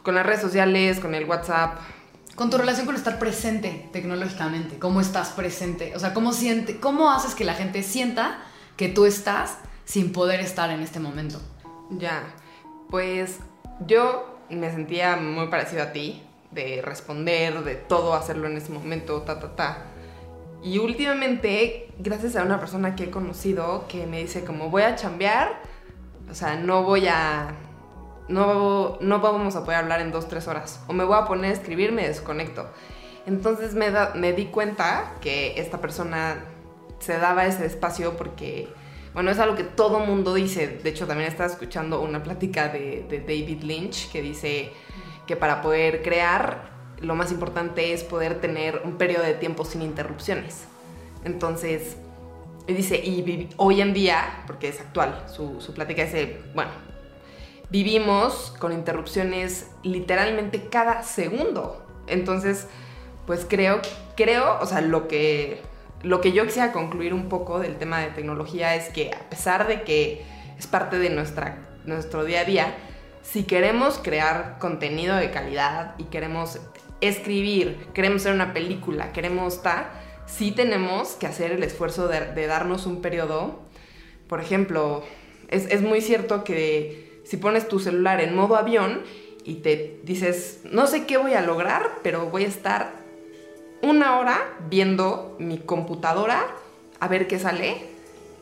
con 0.01 0.15
las 0.15 0.25
redes 0.25 0.39
sociales, 0.39 1.01
con 1.01 1.13
el 1.13 1.25
WhatsApp. 1.25 1.77
Con 2.35 2.49
tu 2.49 2.57
relación 2.57 2.85
con 2.85 2.95
estar 2.95 3.19
presente 3.19 3.89
tecnológicamente, 3.91 4.79
¿cómo 4.79 5.01
estás 5.01 5.31
presente? 5.31 5.93
O 5.93 5.99
sea, 5.99 6.13
¿cómo, 6.13 6.31
siente, 6.31 6.79
¿cómo 6.79 7.11
haces 7.11 7.35
que 7.35 7.43
la 7.43 7.53
gente 7.53 7.83
sienta 7.83 8.39
que 8.77 8.87
tú 8.87 9.05
estás 9.05 9.57
sin 9.83 10.13
poder 10.13 10.39
estar 10.39 10.69
en 10.69 10.79
este 10.79 11.01
momento? 11.01 11.41
Ya. 11.89 12.23
Pues 12.89 13.39
yo 13.85 14.39
me 14.49 14.71
sentía 14.71 15.17
muy 15.17 15.47
parecido 15.47 15.83
a 15.83 15.91
ti, 15.91 16.23
de 16.51 16.81
responder, 16.81 17.65
de 17.65 17.75
todo 17.75 18.13
hacerlo 18.13 18.47
en 18.47 18.55
ese 18.55 18.71
momento, 18.71 19.21
ta, 19.23 19.37
ta, 19.37 19.53
ta. 19.53 19.96
Y 20.67 20.79
últimamente, 20.79 21.87
gracias 21.97 22.35
a 22.35 22.43
una 22.43 22.59
persona 22.59 22.93
que 22.93 23.05
he 23.05 23.09
conocido 23.09 23.85
que 23.87 24.05
me 24.05 24.19
dice 24.19 24.43
como 24.43 24.69
voy 24.69 24.81
a 24.81 24.97
chambear, 24.97 25.61
o 26.29 26.35
sea, 26.35 26.55
no 26.55 26.83
voy 26.83 27.07
a... 27.07 27.55
No, 28.27 28.97
no 28.99 29.19
vamos 29.21 29.55
a 29.55 29.63
poder 29.63 29.79
hablar 29.79 30.01
en 30.01 30.11
dos, 30.11 30.27
tres 30.27 30.45
horas. 30.49 30.81
O 30.87 30.93
me 30.93 31.05
voy 31.05 31.17
a 31.17 31.23
poner 31.23 31.51
a 31.51 31.53
escribir, 31.53 31.93
me 31.93 32.05
desconecto. 32.05 32.69
Entonces 33.25 33.75
me, 33.75 33.87
me 34.15 34.33
di 34.33 34.47
cuenta 34.47 35.13
que 35.21 35.57
esta 35.57 35.79
persona 35.79 36.43
se 36.99 37.17
daba 37.17 37.45
ese 37.45 37.65
espacio 37.65 38.17
porque, 38.17 38.67
bueno, 39.13 39.31
es 39.31 39.39
algo 39.39 39.55
que 39.55 39.63
todo 39.63 39.99
mundo 39.99 40.33
dice. 40.33 40.67
De 40.67 40.89
hecho, 40.89 41.07
también 41.07 41.29
estaba 41.29 41.49
escuchando 41.49 42.01
una 42.01 42.21
plática 42.23 42.67
de, 42.67 43.05
de 43.09 43.21
David 43.21 43.63
Lynch 43.63 44.11
que 44.11 44.21
dice 44.21 44.73
que 45.25 45.37
para 45.37 45.61
poder 45.61 46.01
crear, 46.01 46.76
lo 47.01 47.15
más 47.15 47.31
importante 47.31 47.93
es 47.93 48.03
poder 48.03 48.41
tener 48.41 48.81
un 48.83 48.97
periodo 48.97 49.23
de 49.23 49.33
tiempo 49.33 49.65
sin 49.65 49.81
interrupciones. 49.81 50.65
Entonces, 51.23 51.97
dice, 52.67 52.97
y 52.97 53.49
hoy 53.57 53.81
en 53.81 53.93
día, 53.93 54.43
porque 54.47 54.69
es 54.69 54.79
actual, 54.79 55.25
su, 55.27 55.61
su 55.61 55.73
plática 55.73 56.03
dice, 56.03 56.41
bueno, 56.53 56.71
vivimos 57.69 58.53
con 58.59 58.71
interrupciones 58.71 59.67
literalmente 59.83 60.69
cada 60.69 61.03
segundo. 61.03 61.85
Entonces, 62.07 62.67
pues 63.25 63.45
creo, 63.47 63.81
creo, 64.15 64.57
o 64.61 64.65
sea, 64.65 64.81
lo 64.81 65.07
que, 65.07 65.61
lo 66.01 66.21
que 66.21 66.31
yo 66.31 66.45
quisiera 66.45 66.71
concluir 66.71 67.13
un 67.13 67.29
poco 67.29 67.59
del 67.59 67.77
tema 67.77 67.99
de 67.99 68.07
tecnología 68.07 68.75
es 68.75 68.89
que 68.89 69.11
a 69.13 69.29
pesar 69.29 69.67
de 69.67 69.83
que 69.83 70.25
es 70.57 70.67
parte 70.67 70.97
de 70.97 71.09
nuestra, 71.09 71.57
nuestro 71.85 72.23
día 72.23 72.41
a 72.41 72.45
día, 72.45 72.75
si 73.21 73.43
queremos 73.43 73.99
crear 74.01 74.57
contenido 74.59 75.17
de 75.17 75.31
calidad 75.31 75.95
y 75.97 76.05
queremos 76.05 76.61
escribir, 77.01 77.87
queremos 77.93 78.21
hacer 78.21 78.33
una 78.33 78.53
película, 78.53 79.11
queremos 79.11 79.55
estar, 79.55 79.91
sí 80.25 80.51
tenemos 80.51 81.11
que 81.11 81.27
hacer 81.27 81.51
el 81.51 81.63
esfuerzo 81.63 82.07
de, 82.07 82.33
de 82.33 82.47
darnos 82.47 82.85
un 82.85 83.01
periodo. 83.01 83.59
Por 84.27 84.41
ejemplo, 84.41 85.03
es, 85.49 85.65
es 85.67 85.81
muy 85.81 86.01
cierto 86.01 86.43
que 86.43 87.21
si 87.23 87.37
pones 87.37 87.67
tu 87.67 87.79
celular 87.79 88.21
en 88.21 88.35
modo 88.35 88.55
avión 88.55 89.01
y 89.43 89.55
te 89.55 89.99
dices, 90.03 90.61
no 90.65 90.87
sé 90.87 91.05
qué 91.05 91.17
voy 91.17 91.33
a 91.33 91.41
lograr, 91.41 91.99
pero 92.03 92.29
voy 92.29 92.43
a 92.43 92.47
estar 92.47 92.91
una 93.81 94.19
hora 94.19 94.57
viendo 94.69 95.35
mi 95.39 95.57
computadora 95.59 96.45
a 96.99 97.07
ver 97.07 97.27
qué 97.27 97.39
sale, 97.39 97.77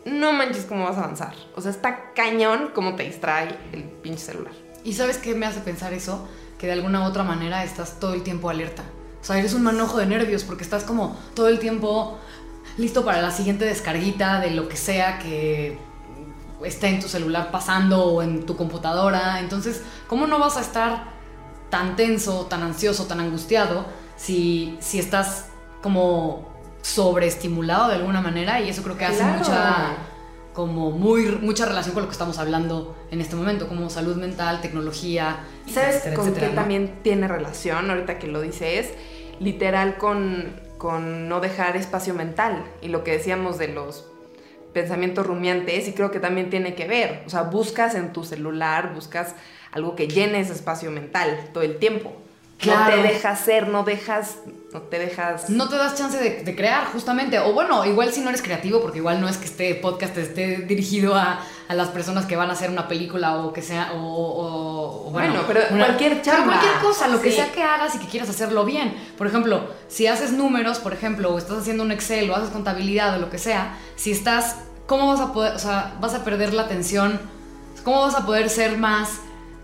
no 0.06 0.34
manches 0.34 0.66
cómo 0.66 0.86
vas 0.86 0.98
a 0.98 1.04
avanzar. 1.04 1.34
O 1.56 1.62
sea, 1.62 1.72
está 1.72 2.14
cañón 2.14 2.72
cómo 2.74 2.96
te 2.96 3.04
distrae 3.04 3.50
el 3.74 3.84
pinche 3.84 4.26
celular. 4.26 4.54
¿Y 4.84 4.94
sabes 4.94 5.18
qué 5.18 5.34
me 5.36 5.46
hace 5.46 5.62
pensar 5.62 5.94
eso? 5.94 6.28
Que 6.60 6.68
de 6.68 6.74
alguna 6.74 7.02
u 7.02 7.04
otra 7.06 7.24
manera 7.24 7.64
estás 7.64 8.00
todo 8.00 8.14
el 8.14 8.24
tiempo 8.24 8.50
alerta. 8.50 8.84
O 9.22 9.26
sea, 9.26 9.38
eres 9.40 9.54
un 9.54 9.64
manojo 9.64 9.98
de 9.98 10.06
nervios 10.06 10.44
porque 10.44 10.64
estás 10.64 10.84
como 10.84 11.18
todo 11.34 11.48
el 11.48 11.60
tiempo 11.60 12.18
listo 12.78 13.04
para 13.04 13.22
la 13.22 13.32
siguiente 13.32 13.66
descarguita 13.66 14.40
de 14.40 14.52
lo 14.52 14.68
que 14.70 14.78
sea 14.78 15.20
que 15.20 15.78
esté 16.64 16.88
en 16.88 17.00
tu 17.00 17.08
celular 17.08 17.52
pasando 17.52 18.04
o 18.06 18.22
en 18.22 18.46
tu 18.46 18.56
computadora. 18.56 19.40
Entonces, 19.40 19.82
¿cómo 20.08 20.28
no 20.28 20.40
vas 20.40 20.58
a 20.58 20.62
estar 20.62 21.04
tan 21.70 21.96
tenso, 21.96 22.46
tan 22.46 22.64
ansioso, 22.64 23.06
tan 23.06 23.20
angustiado 23.20 23.86
si, 24.16 24.78
si 24.80 25.00
estás 25.00 25.46
como 25.82 26.48
sobreestimulado 26.82 27.90
de 27.90 27.96
alguna 27.96 28.22
manera? 28.22 28.62
Y 28.62 28.70
eso 28.70 28.84
creo 28.84 28.98
que 28.98 29.06
hace 29.06 29.18
Claro. 29.18 29.38
mucha 29.40 29.88
como 30.56 30.92
muy 30.92 31.26
mucha 31.42 31.66
relación 31.66 31.94
con 31.94 32.04
lo 32.04 32.10
que 32.10 32.14
estamos 32.14 32.40
hablando 32.40 32.96
en 33.12 33.20
este 33.20 33.36
momento, 33.36 33.68
como 33.68 33.90
salud 33.90 34.16
mental, 34.16 34.62
tecnología, 34.62 35.44
¿Sabes 35.68 35.98
etcétera, 35.98 36.16
con 36.16 36.28
etcétera, 36.28 36.48
qué 36.48 36.56
¿no? 36.56 36.62
también 36.62 37.00
tiene 37.04 37.28
relación 37.28 37.92
ahorita 37.92 38.18
que 38.20 38.28
lo 38.28 38.42
dices? 38.42 38.94
Literal 39.40 39.98
con, 39.98 40.60
con 40.78 41.28
no 41.28 41.42
dejar 41.42 41.76
espacio 41.76 42.14
mental 42.14 42.64
y 42.82 42.88
lo 42.88 43.04
que 43.04 43.12
decíamos 43.12 43.58
de 43.58 43.68
los 43.68 44.06
pensamientos 44.74 45.26
rumiantes 45.26 45.88
y 45.88 45.94
creo 45.94 46.12
que 46.12 46.20
también 46.20 46.50
tiene 46.50 46.74
que 46.74 46.88
ver. 46.88 47.24
O 47.26 47.30
sea, 47.30 47.44
buscas 47.44 47.96
en 47.96 48.14
tu 48.14 48.24
celular, 48.24 48.94
buscas 48.94 49.36
algo 49.72 49.96
que 49.96 50.08
llene 50.08 50.40
ese 50.40 50.54
espacio 50.54 50.90
mental 50.90 51.50
todo 51.54 51.64
el 51.64 51.78
tiempo. 51.78 52.14
Claro. 52.60 52.96
No 52.96 53.02
te 53.02 53.08
dejas 53.10 53.40
ser, 53.40 53.68
no 53.68 53.84
dejas, 53.84 54.38
no 54.76 54.82
te 54.82 55.00
dejas... 55.00 55.50
No 55.50 55.70
te 55.70 55.78
das 55.78 55.96
chance 55.96 56.18
de, 56.18 56.44
de 56.44 56.56
crear, 56.56 56.86
justamente. 56.92 57.40
O 57.40 57.54
bueno, 57.54 57.86
igual 57.86 58.12
si 58.12 58.20
no 58.22 58.30
eres 58.30 58.42
creativo, 58.42 58.82
porque 58.82 58.98
igual 59.00 59.22
no 59.22 59.28
es 59.30 59.38
que 59.38 59.46
este 59.46 59.74
podcast 59.76 60.18
esté 60.18 60.58
dirigido 60.58 61.16
a, 61.16 61.40
a 61.70 61.74
las 61.74 61.88
personas 61.90 62.26
que 62.26 62.36
van 62.36 62.50
a 62.50 62.54
hacer 62.54 62.70
una 62.70 62.88
película 62.88 63.38
o 63.38 63.54
que 63.54 63.62
sea, 63.62 63.94
o, 63.94 63.98
o- 63.98 65.08
o, 65.08 65.12
Bueno, 65.12 65.42
pero 65.48 65.62
cualquier 65.70 66.22
pero 66.22 66.24
chamba. 66.24 66.54
cualquier 66.60 66.74
cosa, 66.82 67.08
lo 67.08 67.22
que 67.22 67.32
sea 67.32 67.52
que 67.52 67.64
hagas 67.64 67.96
y 67.96 68.00
que 68.00 68.08
quieras 68.08 68.30
hacerlo 68.30 68.66
bien. 68.66 68.94
Por 69.18 69.28
ejemplo, 69.28 69.70
si 69.88 70.08
haces 70.08 70.32
números, 70.34 70.80
por 70.80 70.92
ejemplo, 70.94 71.34
o 71.34 71.38
estás 71.38 71.60
haciendo 71.60 71.84
un 71.84 71.92
Excel 71.92 72.30
o 72.30 72.36
haces 72.36 72.50
contabilidad 72.50 73.16
o 73.16 73.20
lo 73.20 73.30
que 73.30 73.38
sea, 73.38 73.78
si 73.96 74.12
estás, 74.12 74.58
¿cómo 74.88 75.08
vas 75.08 75.22
a 75.22 75.32
poder, 75.34 75.54
o 75.56 75.60
sea, 75.60 75.96
vas 76.02 76.14
a 76.14 76.24
perder 76.26 76.54
la 76.54 76.64
atención? 76.64 77.20
¿Cómo 77.86 78.02
vas 78.02 78.16
a 78.16 78.26
poder 78.26 78.50
ser 78.50 78.78
más 78.78 79.10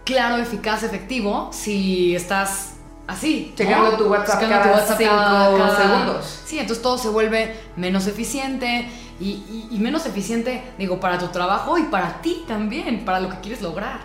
claro, 0.05 0.37
eficaz, 0.41 0.83
efectivo 0.83 1.49
si 1.51 2.15
estás 2.15 2.70
así? 3.11 3.53
Checando 3.55 3.91
tu 3.97 4.07
WhatsApp 4.09 4.39
cada 4.49 4.97
cinco 4.97 5.75
segundos. 5.77 6.41
Sí, 6.45 6.59
entonces 6.59 6.81
todo 6.81 6.97
se 6.97 7.09
vuelve 7.09 7.55
menos 7.75 8.07
eficiente 8.07 8.89
y, 9.19 9.29
y- 9.29 9.67
y 9.71 9.79
menos 9.79 10.05
eficiente, 10.05 10.63
digo, 10.77 10.99
para 10.99 11.17
tu 11.17 11.27
trabajo 11.29 11.77
y 11.77 11.83
para 11.83 12.21
ti 12.21 12.43
también, 12.47 13.05
para 13.05 13.19
lo 13.19 13.29
que 13.29 13.39
quieres 13.39 13.61
lograr. 13.61 13.99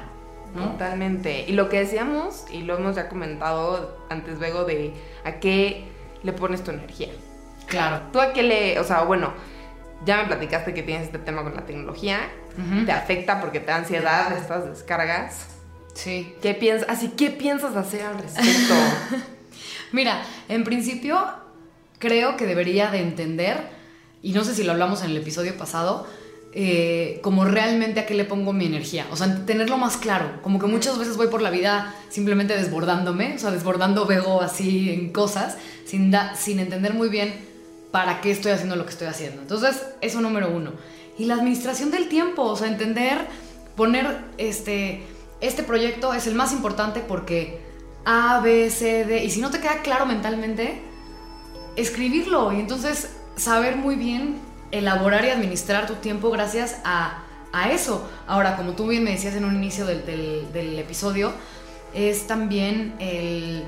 ¿no? 0.54 0.70
Totalmente. 0.70 1.44
Y 1.46 1.52
lo 1.52 1.68
que 1.68 1.80
decíamos, 1.80 2.44
y 2.50 2.62
lo 2.62 2.76
hemos 2.78 2.96
ya 2.96 3.08
comentado 3.10 3.98
antes, 4.08 4.38
Bego, 4.38 4.64
de 4.64 4.94
a 5.24 5.32
qué 5.32 5.88
le 6.22 6.32
pones 6.32 6.64
tu 6.64 6.70
energía. 6.70 7.08
Claro. 7.66 8.00
¿Tú 8.12 8.20
a 8.20 8.32
qué 8.32 8.42
le, 8.42 8.78
o 8.80 8.84
sea, 8.84 9.02
bueno, 9.02 9.32
ya 10.06 10.18
me 10.18 10.24
platicaste 10.24 10.72
que 10.72 10.82
tienes 10.82 11.06
este 11.06 11.18
tema 11.18 11.42
con 11.42 11.54
la 11.54 11.66
tecnología, 11.66 12.20
te 12.86 12.92
afecta 12.92 13.40
porque 13.40 13.60
te 13.60 13.66
da 13.66 13.76
ansiedad 13.76 14.32
estas 14.36 14.64
descargas. 14.66 15.55
Sí. 15.96 16.32
¿Qué 16.42 16.54
piensas? 16.54 16.88
Así, 16.88 17.08
¿qué 17.16 17.30
piensas 17.30 17.74
hacer 17.74 18.02
al 18.02 18.18
respecto? 18.18 18.74
Mira, 19.92 20.22
en 20.48 20.62
principio 20.62 21.18
creo 21.98 22.36
que 22.36 22.46
debería 22.46 22.90
de 22.90 23.00
entender, 23.00 23.56
y 24.22 24.32
no 24.32 24.44
sé 24.44 24.54
si 24.54 24.62
lo 24.62 24.72
hablamos 24.72 25.02
en 25.02 25.10
el 25.10 25.16
episodio 25.16 25.56
pasado, 25.56 26.06
eh, 26.52 27.18
como 27.22 27.44
realmente 27.44 28.00
a 28.00 28.06
qué 28.06 28.14
le 28.14 28.24
pongo 28.24 28.52
mi 28.52 28.66
energía. 28.66 29.06
O 29.10 29.16
sea, 29.16 29.44
tenerlo 29.46 29.78
más 29.78 29.96
claro. 29.96 30.40
Como 30.42 30.58
que 30.58 30.66
muchas 30.66 30.98
veces 30.98 31.16
voy 31.16 31.28
por 31.28 31.40
la 31.42 31.50
vida 31.50 31.94
simplemente 32.10 32.56
desbordándome, 32.56 33.34
o 33.34 33.38
sea, 33.38 33.50
desbordando 33.50 34.06
vego 34.06 34.42
así 34.42 34.90
en 34.90 35.12
cosas, 35.12 35.56
sin, 35.86 36.10
da- 36.10 36.34
sin 36.36 36.58
entender 36.60 36.92
muy 36.94 37.08
bien 37.08 37.34
para 37.90 38.20
qué 38.20 38.30
estoy 38.30 38.52
haciendo 38.52 38.76
lo 38.76 38.84
que 38.84 38.92
estoy 38.92 39.08
haciendo. 39.08 39.40
Entonces, 39.42 39.82
eso 40.02 40.20
número 40.20 40.50
uno. 40.50 40.72
Y 41.18 41.24
la 41.24 41.34
administración 41.34 41.90
del 41.90 42.08
tiempo, 42.08 42.42
o 42.42 42.56
sea, 42.56 42.68
entender, 42.68 43.18
poner 43.76 44.18
este, 44.38 45.02
este 45.40 45.62
proyecto 45.62 46.14
es 46.14 46.26
el 46.26 46.34
más 46.34 46.52
importante 46.52 47.00
porque 47.00 47.64
A, 48.04 48.40
B, 48.40 48.70
C, 48.70 49.04
D, 49.04 49.24
y 49.24 49.30
si 49.30 49.40
no 49.40 49.50
te 49.50 49.60
queda 49.60 49.82
claro 49.82 50.06
mentalmente, 50.06 50.82
escribirlo 51.76 52.52
y 52.52 52.60
entonces 52.60 53.10
saber 53.36 53.76
muy 53.76 53.96
bien 53.96 54.38
elaborar 54.70 55.24
y 55.24 55.30
administrar 55.30 55.86
tu 55.86 55.94
tiempo 55.96 56.30
gracias 56.30 56.76
a, 56.84 57.22
a 57.52 57.70
eso. 57.70 58.08
Ahora, 58.26 58.56
como 58.56 58.72
tú 58.72 58.86
bien 58.88 59.04
me 59.04 59.12
decías 59.12 59.34
en 59.34 59.44
un 59.44 59.54
inicio 59.54 59.86
del, 59.86 60.04
del- 60.06 60.78
episodio, 60.78 61.32
es 61.94 62.26
también 62.26 62.94
el 62.98 63.64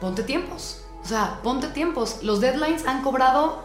ponte 0.00 0.22
tiempos. 0.22 0.82
O 1.02 1.06
sea, 1.08 1.40
ponte 1.42 1.68
tiempos. 1.68 2.22
Los 2.22 2.40
deadlines 2.40 2.86
han 2.86 3.02
cobrado 3.02 3.62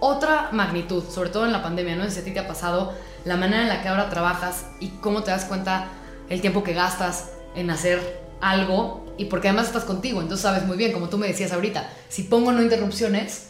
otra 0.00 0.48
magnitud, 0.52 1.04
sobre 1.08 1.30
todo 1.30 1.44
en 1.44 1.52
la 1.52 1.62
pandemia. 1.62 1.96
No 1.96 2.04
sé 2.04 2.10
si 2.12 2.20
a 2.20 2.24
ti 2.24 2.30
te 2.32 2.40
ha 2.40 2.48
pasado 2.48 2.94
la 3.24 3.36
manera 3.36 3.62
en 3.62 3.68
la 3.68 3.82
que 3.82 3.88
ahora 3.88 4.08
trabajas 4.08 4.66
y 4.80 4.88
cómo 5.00 5.22
te 5.22 5.30
das 5.30 5.44
cuenta 5.44 5.88
el 6.28 6.40
tiempo 6.40 6.62
que 6.62 6.72
gastas 6.72 7.30
en 7.54 7.70
hacer 7.70 8.22
algo 8.40 9.04
y 9.16 9.24
porque 9.26 9.48
además 9.48 9.66
estás 9.66 9.84
contigo, 9.84 10.20
entonces 10.20 10.42
sabes 10.42 10.64
muy 10.64 10.76
bien, 10.76 10.92
como 10.92 11.08
tú 11.08 11.18
me 11.18 11.26
decías 11.26 11.52
ahorita, 11.52 11.90
si 12.08 12.22
pongo 12.24 12.52
no 12.52 12.62
interrupciones, 12.62 13.48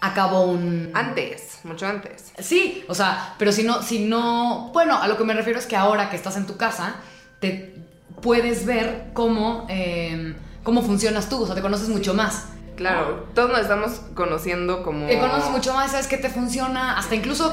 acabo 0.00 0.42
un... 0.42 0.90
antes, 0.94 1.58
mucho 1.64 1.86
antes. 1.86 2.32
Sí, 2.38 2.84
o 2.88 2.94
sea, 2.94 3.34
pero 3.38 3.50
si 3.50 3.64
no, 3.64 3.82
si 3.82 4.04
no, 4.04 4.70
bueno, 4.72 5.00
a 5.00 5.08
lo 5.08 5.16
que 5.16 5.24
me 5.24 5.34
refiero 5.34 5.58
es 5.58 5.66
que 5.66 5.76
ahora 5.76 6.10
que 6.10 6.16
estás 6.16 6.36
en 6.36 6.46
tu 6.46 6.56
casa, 6.56 6.96
te 7.40 7.74
puedes 8.22 8.66
ver 8.66 9.10
cómo, 9.14 9.66
eh, 9.68 10.36
cómo 10.62 10.82
funcionas 10.82 11.28
tú, 11.28 11.42
o 11.42 11.46
sea, 11.46 11.54
te 11.54 11.62
conoces 11.62 11.88
mucho 11.88 12.14
más. 12.14 12.46
Claro, 12.76 13.26
todos 13.34 13.50
nos 13.50 13.60
estamos 13.60 14.00
conociendo 14.14 14.84
como... 14.84 15.08
Te 15.08 15.18
conoces 15.18 15.50
mucho 15.50 15.74
más, 15.74 15.90
sabes 15.90 16.06
qué 16.06 16.16
te 16.16 16.28
funciona, 16.28 16.96
hasta 16.96 17.16
incluso 17.16 17.52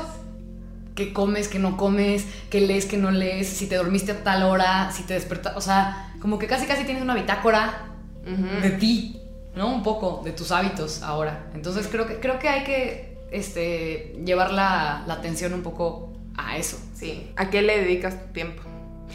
qué 0.95 1.13
comes, 1.13 1.47
qué 1.47 1.59
no 1.59 1.77
comes, 1.77 2.25
qué 2.49 2.61
lees, 2.61 2.85
qué 2.85 2.97
no 2.97 3.11
lees, 3.11 3.47
si 3.47 3.67
te 3.67 3.75
dormiste 3.75 4.13
a 4.13 4.23
tal 4.23 4.43
hora, 4.43 4.91
si 4.91 5.03
te 5.03 5.13
despertas, 5.13 5.55
o 5.55 5.61
sea, 5.61 6.13
como 6.21 6.39
que 6.39 6.47
casi 6.47 6.65
casi 6.65 6.85
tienes 6.85 7.03
una 7.03 7.13
bitácora 7.13 7.91
de 8.25 8.71
ti, 8.71 9.21
¿no? 9.55 9.71
Un 9.73 9.83
poco 9.83 10.21
de 10.23 10.31
tus 10.31 10.51
hábitos 10.51 11.03
ahora. 11.03 11.51
Entonces 11.53 11.87
creo 11.87 12.07
que, 12.07 12.19
creo 12.19 12.39
que 12.39 12.49
hay 12.49 12.63
que 12.63 13.17
este, 13.31 14.15
llevar 14.25 14.51
la, 14.51 15.03
la 15.05 15.13
atención 15.15 15.53
un 15.53 15.61
poco 15.61 16.13
a 16.37 16.57
eso. 16.57 16.77
Sí, 16.95 17.31
¿a 17.35 17.49
qué 17.49 17.61
le 17.61 17.81
dedicas 17.81 18.25
tu 18.27 18.33
tiempo? 18.33 18.63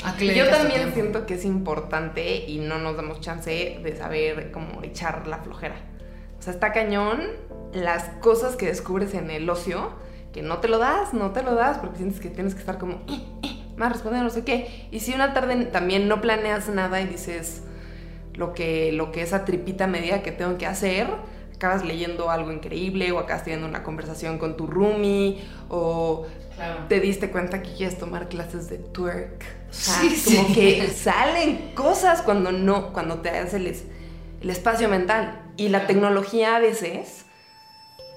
A 0.04 0.12
le 0.12 0.34
Yo 0.34 0.44
dedicas 0.44 0.50
tu 0.50 0.56
también 0.58 0.80
tiempo. 0.82 0.94
siento 0.94 1.26
que 1.26 1.34
es 1.34 1.44
importante 1.44 2.44
y 2.46 2.58
no 2.58 2.78
nos 2.78 2.96
damos 2.96 3.20
chance 3.20 3.80
de 3.82 3.96
saber 3.96 4.52
cómo 4.52 4.82
echar 4.82 5.26
la 5.26 5.38
flojera. 5.38 5.76
O 6.38 6.42
sea, 6.42 6.52
está 6.52 6.72
cañón 6.72 7.20
las 7.72 8.04
cosas 8.20 8.56
que 8.56 8.66
descubres 8.66 9.14
en 9.14 9.30
el 9.30 9.48
ocio, 9.50 9.92
que 10.32 10.42
no 10.42 10.58
te 10.58 10.68
lo 10.68 10.78
das, 10.78 11.12
no 11.14 11.30
te 11.32 11.42
lo 11.42 11.54
das, 11.54 11.78
porque 11.78 11.98
sientes 11.98 12.20
que 12.20 12.28
tienes 12.28 12.54
que 12.54 12.60
estar 12.60 12.78
como, 12.78 12.94
eh, 13.08 13.20
eh, 13.42 13.62
más 13.76 13.92
responder 13.92 14.22
no 14.22 14.30
sé 14.30 14.44
qué. 14.44 14.88
Y 14.90 15.00
si 15.00 15.12
una 15.14 15.32
tarde 15.34 15.56
también 15.66 16.06
no 16.08 16.20
planeas 16.20 16.68
nada 16.68 17.00
y 17.00 17.06
dices 17.06 17.62
lo 18.34 18.52
que, 18.54 18.92
lo 18.92 19.10
que 19.12 19.22
esa 19.22 19.44
tripita 19.44 19.86
medida 19.86 20.22
que 20.22 20.32
tengo 20.32 20.56
que 20.58 20.66
hacer, 20.66 21.08
acabas 21.54 21.84
leyendo 21.84 22.30
algo 22.30 22.52
increíble 22.52 23.12
o 23.12 23.18
acabas 23.18 23.44
teniendo 23.44 23.66
una 23.68 23.82
conversación 23.82 24.38
con 24.38 24.56
tu 24.56 24.66
roomie 24.66 25.42
o 25.68 26.26
Claro. 26.56 26.84
te 26.90 27.00
diste 27.00 27.30
cuenta 27.30 27.62
que 27.62 27.72
quieres 27.72 27.96
tomar 27.98 28.28
clases 28.28 28.68
de 28.68 28.76
twerk. 28.76 29.42
O 29.70 29.72
sea, 29.72 29.94
Sí, 30.10 30.36
como 30.36 30.48
sí. 30.48 30.54
que 30.54 30.88
salen 30.88 31.72
cosas 31.74 32.20
cuando 32.20 32.52
no, 32.52 32.92
cuando 32.92 33.20
te 33.20 33.30
das 33.30 33.54
el, 33.54 33.66
es- 33.66 33.84
el 34.42 34.50
espacio 34.50 34.88
mental. 34.90 35.40
Y 35.56 35.68
la 35.70 35.86
tecnología 35.86 36.56
a 36.56 36.58
veces 36.58 37.24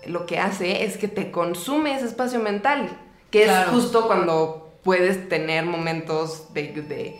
lo 0.07 0.25
que 0.25 0.39
hace 0.39 0.83
es 0.85 0.97
que 0.97 1.07
te 1.07 1.31
consume 1.31 1.95
ese 1.95 2.05
espacio 2.05 2.39
mental, 2.39 2.89
que 3.31 3.43
Claro. 3.43 3.69
es 3.71 3.75
justo 3.75 4.07
cuando 4.07 4.77
puedes 4.83 5.29
tener 5.29 5.65
momentos 5.65 6.53
de, 6.53 6.63
de- 6.73 7.19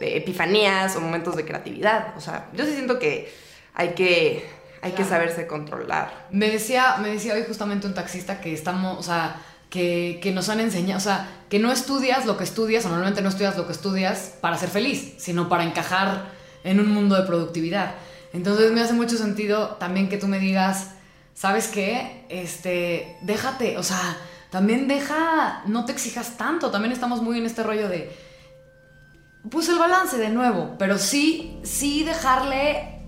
de 0.00 0.16
epifanías 0.16 0.96
o 0.96 1.00
momentos 1.00 1.36
de 1.36 1.44
creatividad. 1.44 2.14
O 2.16 2.20
sea, 2.20 2.48
yo 2.54 2.64
sí 2.64 2.72
siento 2.72 2.98
que 2.98 3.30
hay 3.74 3.90
que, 3.90 4.48
hay 4.82 4.92
que 4.92 5.04
saberse 5.04 5.46
controlar. 5.46 6.26
Me 6.30 6.48
decía, 6.50 6.96
me 7.02 7.10
decía 7.10 7.34
hoy 7.34 7.44
justamente 7.46 7.86
un 7.86 7.94
taxista 7.94 8.40
que 8.40 8.52
estamos, 8.54 8.98
o 8.98 9.02
sea, 9.02 9.36
que, 9.68 10.18
que 10.22 10.32
nos 10.32 10.48
han 10.48 10.58
enseñado, 10.60 10.98
o 10.98 11.02
sea, 11.02 11.28
que 11.48 11.58
no 11.58 11.70
estudias 11.70 12.26
lo 12.26 12.36
que 12.36 12.44
estudias, 12.44 12.84
o 12.86 12.88
normalmente 12.88 13.20
no 13.22 13.28
estudias 13.28 13.56
lo 13.56 13.66
que 13.66 13.72
estudias 13.72 14.34
para 14.40 14.56
ser 14.56 14.68
feliz, 14.70 15.14
sino 15.18 15.48
para 15.48 15.64
encajar 15.64 16.30
en 16.64 16.80
un 16.80 16.90
mundo 16.90 17.14
de 17.14 17.22
productividad. 17.26 17.94
Entonces 18.32 18.72
me 18.72 18.80
hace 18.80 18.94
mucho 18.94 19.16
sentido 19.16 19.76
también 19.78 20.08
que 20.08 20.16
tú 20.16 20.26
me 20.28 20.38
digas, 20.38 20.94
¿sabes 21.40 21.68
qué? 21.68 22.26
Este, 22.28 23.16
déjate, 23.22 23.78
o 23.78 23.82
sea, 23.82 24.16
también 24.50 24.88
deja, 24.88 25.62
no 25.66 25.86
te 25.86 25.92
exijas 25.92 26.36
tanto, 26.36 26.70
también 26.70 26.92
estamos 26.92 27.22
muy 27.22 27.38
en 27.38 27.46
este 27.46 27.62
rollo 27.62 27.88
de, 27.88 28.14
pues 29.50 29.68
el 29.70 29.78
balance 29.78 30.18
de 30.18 30.28
nuevo, 30.28 30.74
pero 30.78 30.98
sí, 30.98 31.58
sí 31.62 32.04
dejarle 32.04 32.98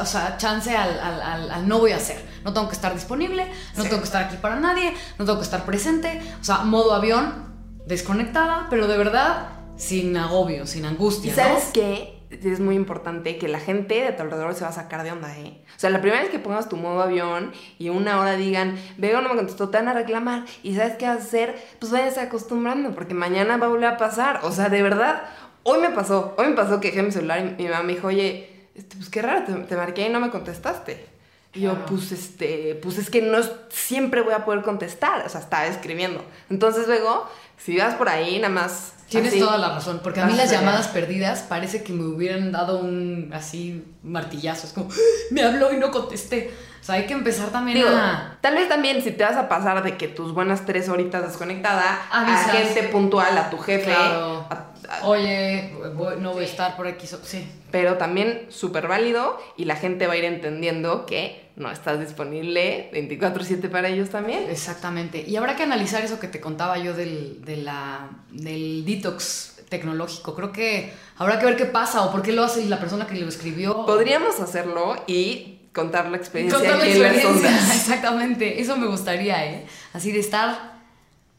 o 0.00 0.06
sea, 0.06 0.36
chance 0.38 0.76
al, 0.76 0.98
al- 1.00 1.22
al- 1.22 1.50
al 1.50 1.68
no 1.68 1.78
voy 1.78 1.92
a 1.92 1.96
hacer. 1.96 2.20
No 2.44 2.52
tengo 2.52 2.68
que 2.68 2.74
estar 2.74 2.94
disponible, 2.94 3.46
no 3.76 3.82
tengo 3.84 3.98
que 3.98 4.04
estar 4.04 4.24
aquí 4.24 4.36
para 4.36 4.56
nadie, 4.56 4.94
no 5.18 5.24
tengo 5.24 5.38
que 5.38 5.44
estar 5.44 5.64
presente. 5.64 6.20
O 6.40 6.44
sea, 6.44 6.58
modo 6.58 6.94
avión, 6.94 7.54
desconectada, 7.86 8.66
pero 8.70 8.86
de 8.86 8.96
verdad 8.96 9.48
sin 9.76 10.16
agobio, 10.16 10.66
sin 10.66 10.84
angustia. 10.84 11.32
¿Y 11.32 11.36
¿no? 11.36 11.42
sabes 11.42 11.70
qué? 11.72 12.19
Es 12.30 12.60
muy 12.60 12.76
importante 12.76 13.38
que 13.38 13.48
la 13.48 13.58
gente 13.58 14.02
de 14.02 14.12
tu 14.12 14.22
alrededor 14.22 14.54
se 14.54 14.62
va 14.62 14.68
a 14.68 14.72
sacar 14.72 15.02
de 15.02 15.10
onda, 15.10 15.36
¿eh? 15.36 15.64
O 15.76 15.80
sea, 15.80 15.90
la 15.90 16.00
primera 16.00 16.22
vez 16.22 16.30
que 16.30 16.38
pongas 16.38 16.68
tu 16.68 16.76
modo 16.76 17.02
avión 17.02 17.52
y 17.76 17.88
una 17.88 18.20
hora 18.20 18.36
digan, 18.36 18.78
Vega 18.98 19.20
no 19.20 19.30
me 19.30 19.34
contestó, 19.34 19.68
te 19.68 19.78
van 19.78 19.88
a 19.88 19.94
reclamar. 19.94 20.44
¿Y 20.62 20.76
sabes 20.76 20.96
qué 20.96 21.06
vas 21.06 21.18
a 21.18 21.22
hacer? 21.22 21.60
Pues 21.80 21.90
váyanse 21.90 22.20
acostumbrando, 22.20 22.94
porque 22.94 23.14
mañana 23.14 23.56
va 23.56 23.66
a 23.66 23.68
volver 23.70 23.88
a 23.88 23.96
pasar. 23.96 24.40
O 24.44 24.52
sea, 24.52 24.68
de 24.68 24.80
verdad, 24.80 25.24
hoy 25.64 25.80
me 25.80 25.90
pasó. 25.90 26.34
Hoy 26.38 26.46
me 26.48 26.54
pasó 26.54 26.78
que 26.80 26.88
dejé 26.88 27.02
mi 27.02 27.10
celular 27.10 27.40
y 27.58 27.62
mi 27.62 27.68
mamá 27.68 27.82
me 27.82 27.94
dijo, 27.94 28.06
oye, 28.06 28.68
este, 28.76 28.96
pues 28.96 29.10
qué 29.10 29.22
raro, 29.22 29.44
te, 29.44 29.52
te 29.52 29.76
marqué 29.76 30.06
y 30.06 30.10
no 30.10 30.20
me 30.20 30.30
contestaste. 30.30 31.04
Y 31.52 31.62
yo, 31.62 31.84
pues, 31.86 32.12
este, 32.12 32.78
pues 32.80 32.96
es 32.98 33.10
que 33.10 33.22
no 33.22 33.38
siempre 33.70 34.20
voy 34.20 34.34
a 34.34 34.44
poder 34.44 34.62
contestar. 34.62 35.26
O 35.26 35.28
sea, 35.28 35.40
estaba 35.40 35.66
escribiendo. 35.66 36.24
Entonces 36.48 36.86
luego, 36.86 37.28
si 37.56 37.76
vas 37.76 37.96
por 37.96 38.08
ahí, 38.08 38.38
nada 38.38 38.54
más... 38.54 38.94
Tienes 39.10 39.32
así, 39.32 39.40
toda 39.40 39.58
la 39.58 39.70
razón, 39.70 40.00
porque 40.02 40.20
a 40.20 40.26
mí 40.26 40.34
las 40.34 40.50
llamadas 40.50 40.88
perdidas 40.88 41.40
parece 41.48 41.82
que 41.82 41.92
me 41.92 42.04
hubieran 42.04 42.52
dado 42.52 42.78
un 42.78 43.30
así 43.34 43.84
martillazo. 44.02 44.66
Es 44.68 44.72
como, 44.72 44.88
"Ah, 44.90 44.94
me 45.30 45.42
habló 45.42 45.72
y 45.72 45.76
no 45.76 45.90
contesté. 45.90 46.50
O 46.80 46.82
sea, 46.84 46.94
hay 46.94 47.04
que 47.06 47.12
empezar 47.12 47.50
también 47.50 47.76
Digo, 47.76 47.90
a. 47.90 48.38
tal 48.40 48.54
vez 48.54 48.68
también 48.68 49.02
si 49.02 49.10
te 49.10 49.22
vas 49.22 49.36
a 49.36 49.48
pasar 49.50 49.82
de 49.82 49.96
que 49.98 50.08
tus 50.08 50.32
buenas 50.32 50.64
tres 50.64 50.88
horitas 50.88 51.26
desconectada, 51.26 52.00
Avisas. 52.10 52.48
a 52.48 52.52
gente 52.52 52.82
puntual, 52.84 53.36
a 53.36 53.50
tu 53.50 53.58
jefe, 53.58 53.84
Claro. 53.92 54.46
a- 54.48 54.66
a- 54.88 55.06
Oye, 55.06 55.74
voy- 55.94 56.14
no 56.18 56.32
voy 56.32 56.44
a 56.44 56.46
estar 56.46 56.76
por 56.76 56.86
aquí. 56.86 57.06
so- 57.06 57.20
Sí. 57.22 57.46
pero 57.70 57.96
también 57.98 58.46
súper 58.48 58.88
válido 58.88 59.38
y 59.56 59.66
la 59.66 59.76
gente 59.76 60.06
va 60.06 60.14
a 60.14 60.16
ir 60.16 60.24
entendiendo 60.24 61.04
que 61.06 61.49
no 61.60 61.70
estás 61.70 62.00
disponible 62.00 62.90
24/7 62.92 63.68
para 63.68 63.88
ellos 63.88 64.10
también. 64.10 64.50
Exactamente. 64.50 65.24
Y 65.26 65.36
habrá 65.36 65.54
que 65.54 65.62
analizar 65.62 66.02
eso 66.02 66.18
que 66.18 66.26
te 66.26 66.40
contaba 66.40 66.78
yo 66.78 66.94
del, 66.94 67.44
de 67.44 67.58
la, 67.58 68.10
del 68.30 68.84
detox 68.84 69.60
tecnológico. 69.68 70.34
Creo 70.34 70.52
que 70.52 70.92
habrá 71.16 71.38
que 71.38 71.46
ver 71.46 71.56
qué 71.56 71.66
pasa 71.66 72.02
o 72.02 72.10
por 72.10 72.22
qué 72.22 72.32
lo 72.32 72.42
hace 72.42 72.64
la 72.66 72.80
persona 72.80 73.06
que 73.06 73.14
lo 73.14 73.28
escribió. 73.28 73.86
Podríamos 73.86 74.40
hacerlo 74.40 74.96
y 75.06 75.58
contar 75.72 76.10
la 76.10 76.16
experiencia 76.16 76.58
Contar 76.58 76.78
la 76.78 76.84
aquí 76.84 76.92
en 76.94 77.02
las 77.02 77.12
experiencia. 77.14 77.50
Exactamente. 77.74 78.60
Eso 78.60 78.76
me 78.76 78.86
gustaría, 78.86 79.46
¿eh? 79.46 79.66
Así 79.92 80.12
de 80.12 80.18
estar 80.18 80.80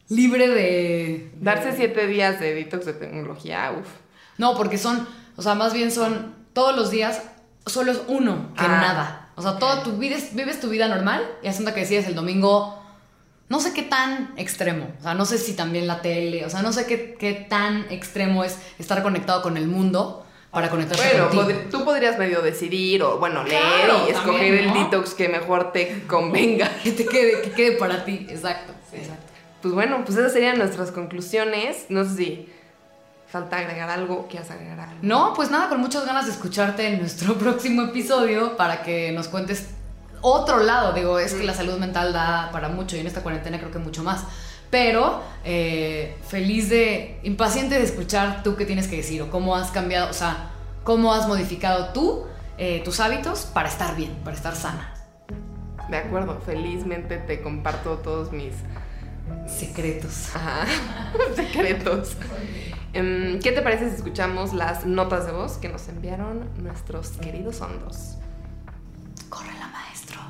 libre 0.08 0.48
de... 0.48 1.30
Darse 1.40 1.72
siete 1.76 2.06
días 2.06 2.40
de 2.40 2.54
detox 2.54 2.86
de 2.86 2.94
tecnología, 2.94 3.74
uff. 3.78 3.88
No, 4.38 4.56
porque 4.56 4.78
son, 4.78 5.06
o 5.36 5.42
sea, 5.42 5.54
más 5.54 5.72
bien 5.72 5.90
son 5.90 6.34
todos 6.52 6.74
los 6.74 6.90
días, 6.90 7.22
solo 7.66 7.92
es 7.92 8.02
uno 8.08 8.52
que 8.54 8.64
Ah, 8.64 8.68
nada. 8.68 9.21
O 9.36 9.42
sea, 9.42 9.58
todo 9.58 9.82
tu 9.82 9.92
vida, 9.96 10.16
es- 10.16 10.34
vives 10.34 10.60
tu 10.60 10.68
vida 10.68 10.88
normal 10.88 11.26
y 11.42 11.48
asunto 11.48 11.72
que 11.74 11.80
decías 11.80 12.06
el 12.06 12.14
domingo, 12.14 12.78
no 13.48 13.60
sé 13.60 13.72
qué 13.72 13.82
tan 13.82 14.32
extremo. 14.36 14.88
O 15.00 15.02
sea, 15.02 15.14
no 15.14 15.24
sé 15.24 15.38
si 15.38 15.54
también 15.54 15.86
la 15.86 16.00
tele, 16.02 16.44
o 16.44 16.50
sea, 16.50 16.62
no 16.62 16.72
sé 16.72 16.86
qué, 16.86 17.14
qué 17.18 17.32
tan 17.34 17.86
extremo 17.90 18.44
es 18.44 18.58
estar 18.78 19.02
conectado 19.02 19.42
con 19.42 19.56
el 19.56 19.66
mundo 19.68 20.24
para 20.50 20.68
conectarse 20.68 21.02
Bueno, 21.08 21.28
contigo. 21.30 21.42
podri- 21.60 21.70
tú 21.70 21.84
podrías 21.84 22.18
medio 22.18 22.42
decidir 22.42 23.02
o, 23.02 23.18
bueno, 23.18 23.42
leer 23.42 23.62
Claro, 23.86 24.04
y 24.06 24.10
escoger 24.10 24.54
el 24.54 24.72
detox 24.74 25.14
que 25.14 25.28
mejor 25.28 25.72
te 25.72 26.02
convenga. 26.06 26.70
Que 26.82 26.92
te 26.92 27.06
quede, 27.06 27.40
que 27.42 27.50
quede 27.52 27.72
para 27.78 28.04
ti. 28.04 28.26
Exacto. 28.28 28.74
exacto. 28.92 29.22
Pues 29.62 29.72
bueno, 29.74 30.02
pues 30.04 30.18
esas 30.18 30.32
serían 30.32 30.58
nuestras 30.58 30.90
conclusiones. 30.90 31.86
No 31.88 32.04
sé 32.04 32.16
si 32.16 32.48
falta 33.32 33.56
agregar 33.56 33.88
algo, 33.88 34.28
quieras 34.28 34.50
agregar 34.50 34.78
algo. 34.78 34.98
No, 35.00 35.32
pues 35.34 35.50
nada, 35.50 35.70
con 35.70 35.80
muchas 35.80 36.04
ganas 36.04 36.26
de 36.26 36.32
escucharte 36.32 36.86
en 36.86 37.00
nuestro 37.00 37.34
próximo 37.38 37.82
episodio 37.84 38.58
para 38.58 38.82
que 38.82 39.10
nos 39.12 39.28
cuentes 39.28 39.70
otro 40.20 40.60
lado. 40.60 40.92
Digo, 40.92 41.18
es 41.18 41.32
que 41.32 41.42
la 41.42 41.54
salud 41.54 41.78
mental 41.78 42.12
da 42.12 42.50
para 42.52 42.68
mucho 42.68 42.94
y 42.94 43.00
en 43.00 43.06
esta 43.06 43.22
cuarentena 43.22 43.58
creo 43.58 43.70
que 43.70 43.78
mucho 43.78 44.04
más. 44.04 44.24
Pero 44.70 45.22
eh, 45.44 46.14
feliz 46.28 46.68
de, 46.68 47.20
impaciente 47.22 47.76
de 47.76 47.84
escuchar 47.84 48.42
tú 48.42 48.54
qué 48.54 48.66
tienes 48.66 48.86
que 48.86 48.96
decir 48.96 49.22
o 49.22 49.30
cómo 49.30 49.56
has 49.56 49.70
cambiado, 49.70 50.10
o 50.10 50.14
sea, 50.14 50.50
cómo 50.84 51.12
has 51.14 51.26
modificado 51.26 51.88
tú 51.94 52.26
eh, 52.58 52.82
tus 52.84 53.00
hábitos 53.00 53.46
para 53.46 53.68
estar 53.68 53.96
bien, 53.96 54.14
para 54.24 54.36
estar 54.36 54.54
sana. 54.54 54.94
De 55.88 55.96
acuerdo, 55.96 56.38
felizmente 56.44 57.16
te 57.16 57.40
comparto 57.40 57.96
todos 57.96 58.30
mis 58.30 58.54
Secretos. 59.46 60.34
ajá, 60.34 60.66
secretos. 61.36 62.16
Em, 62.92 63.40
¿Qué 63.40 63.52
te 63.52 63.62
parece 63.62 63.88
si 63.88 63.96
escuchamos 63.96 64.52
las 64.52 64.84
notas 64.84 65.26
de 65.26 65.32
voz 65.32 65.56
que 65.56 65.68
nos 65.68 65.88
enviaron 65.88 66.44
nuestros 66.62 67.12
queridos 67.12 67.60
hondos? 67.60 68.18
Córrela, 69.30 69.68
maestro. 69.68 70.20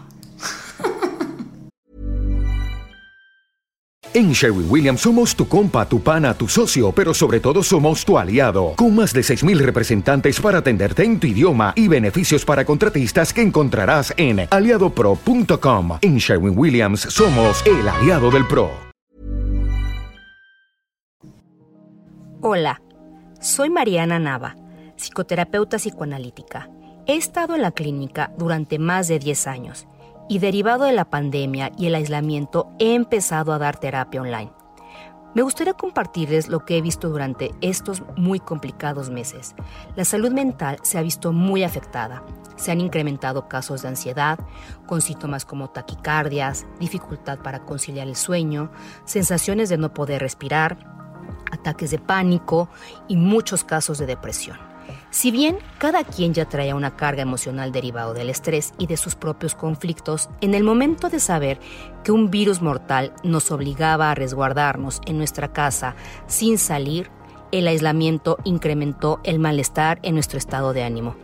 En 4.14 4.32
Sherwin 4.32 4.66
Williams 4.68 5.00
somos 5.00 5.34
tu 5.34 5.48
compa, 5.48 5.88
tu 5.88 6.00
pana, 6.02 6.34
tu 6.34 6.46
socio, 6.46 6.92
pero 6.92 7.14
sobre 7.14 7.40
todo 7.40 7.62
somos 7.62 8.04
tu 8.04 8.18
aliado, 8.18 8.74
con 8.76 8.94
más 8.94 9.14
de 9.14 9.22
6.000 9.22 9.58
representantes 9.58 10.38
para 10.38 10.58
atenderte 10.58 11.02
en 11.02 11.18
tu 11.18 11.26
idioma 11.26 11.72
y 11.74 11.88
beneficios 11.88 12.44
para 12.44 12.64
contratistas 12.66 13.32
que 13.32 13.40
encontrarás 13.40 14.12
en 14.18 14.46
aliadopro.com. 14.50 15.98
En 16.02 16.18
Sherwin 16.18 16.56
Williams 16.56 17.00
somos 17.00 17.64
el 17.66 17.88
aliado 17.88 18.30
del 18.30 18.46
PRO. 18.46 18.91
Hola, 22.44 22.82
soy 23.38 23.70
Mariana 23.70 24.18
Nava, 24.18 24.56
psicoterapeuta 24.96 25.76
psicoanalítica. 25.76 26.68
He 27.06 27.14
estado 27.14 27.54
en 27.54 27.62
la 27.62 27.70
clínica 27.70 28.32
durante 28.36 28.80
más 28.80 29.06
de 29.06 29.20
10 29.20 29.46
años 29.46 29.86
y 30.28 30.40
derivado 30.40 30.86
de 30.86 30.92
la 30.92 31.04
pandemia 31.04 31.70
y 31.78 31.86
el 31.86 31.94
aislamiento 31.94 32.72
he 32.80 32.96
empezado 32.96 33.52
a 33.52 33.58
dar 33.58 33.78
terapia 33.78 34.22
online. 34.22 34.50
Me 35.36 35.42
gustaría 35.42 35.74
compartirles 35.74 36.48
lo 36.48 36.64
que 36.64 36.76
he 36.76 36.82
visto 36.82 37.10
durante 37.10 37.52
estos 37.60 38.02
muy 38.16 38.40
complicados 38.40 39.08
meses. 39.08 39.54
La 39.94 40.04
salud 40.04 40.32
mental 40.32 40.78
se 40.82 40.98
ha 40.98 41.02
visto 41.02 41.32
muy 41.32 41.62
afectada. 41.62 42.24
Se 42.56 42.72
han 42.72 42.80
incrementado 42.80 43.48
casos 43.48 43.82
de 43.82 43.88
ansiedad, 43.88 44.40
con 44.86 45.00
síntomas 45.00 45.44
como 45.44 45.70
taquicardias, 45.70 46.66
dificultad 46.80 47.38
para 47.38 47.64
conciliar 47.64 48.08
el 48.08 48.16
sueño, 48.16 48.72
sensaciones 49.04 49.68
de 49.68 49.78
no 49.78 49.94
poder 49.94 50.20
respirar, 50.22 51.01
ataques 51.52 51.92
de 51.92 51.98
pánico 51.98 52.68
y 53.06 53.16
muchos 53.16 53.62
casos 53.62 53.98
de 53.98 54.06
depresión. 54.06 54.58
Si 55.10 55.30
bien 55.30 55.58
cada 55.78 56.04
quien 56.04 56.32
ya 56.34 56.48
traía 56.48 56.74
una 56.74 56.96
carga 56.96 57.22
emocional 57.22 57.70
derivado 57.70 58.14
del 58.14 58.30
estrés 58.30 58.72
y 58.78 58.86
de 58.86 58.96
sus 58.96 59.14
propios 59.14 59.54
conflictos, 59.54 60.30
en 60.40 60.54
el 60.54 60.64
momento 60.64 61.10
de 61.10 61.20
saber 61.20 61.60
que 62.02 62.12
un 62.12 62.30
virus 62.30 62.62
mortal 62.62 63.12
nos 63.22 63.50
obligaba 63.50 64.10
a 64.10 64.14
resguardarnos 64.14 65.00
en 65.06 65.18
nuestra 65.18 65.52
casa 65.52 65.94
sin 66.26 66.58
salir, 66.58 67.10
el 67.52 67.68
aislamiento 67.68 68.38
incrementó 68.44 69.20
el 69.24 69.38
malestar 69.38 69.98
en 70.02 70.14
nuestro 70.14 70.38
estado 70.38 70.72
de 70.72 70.82
ánimo. 70.82 71.14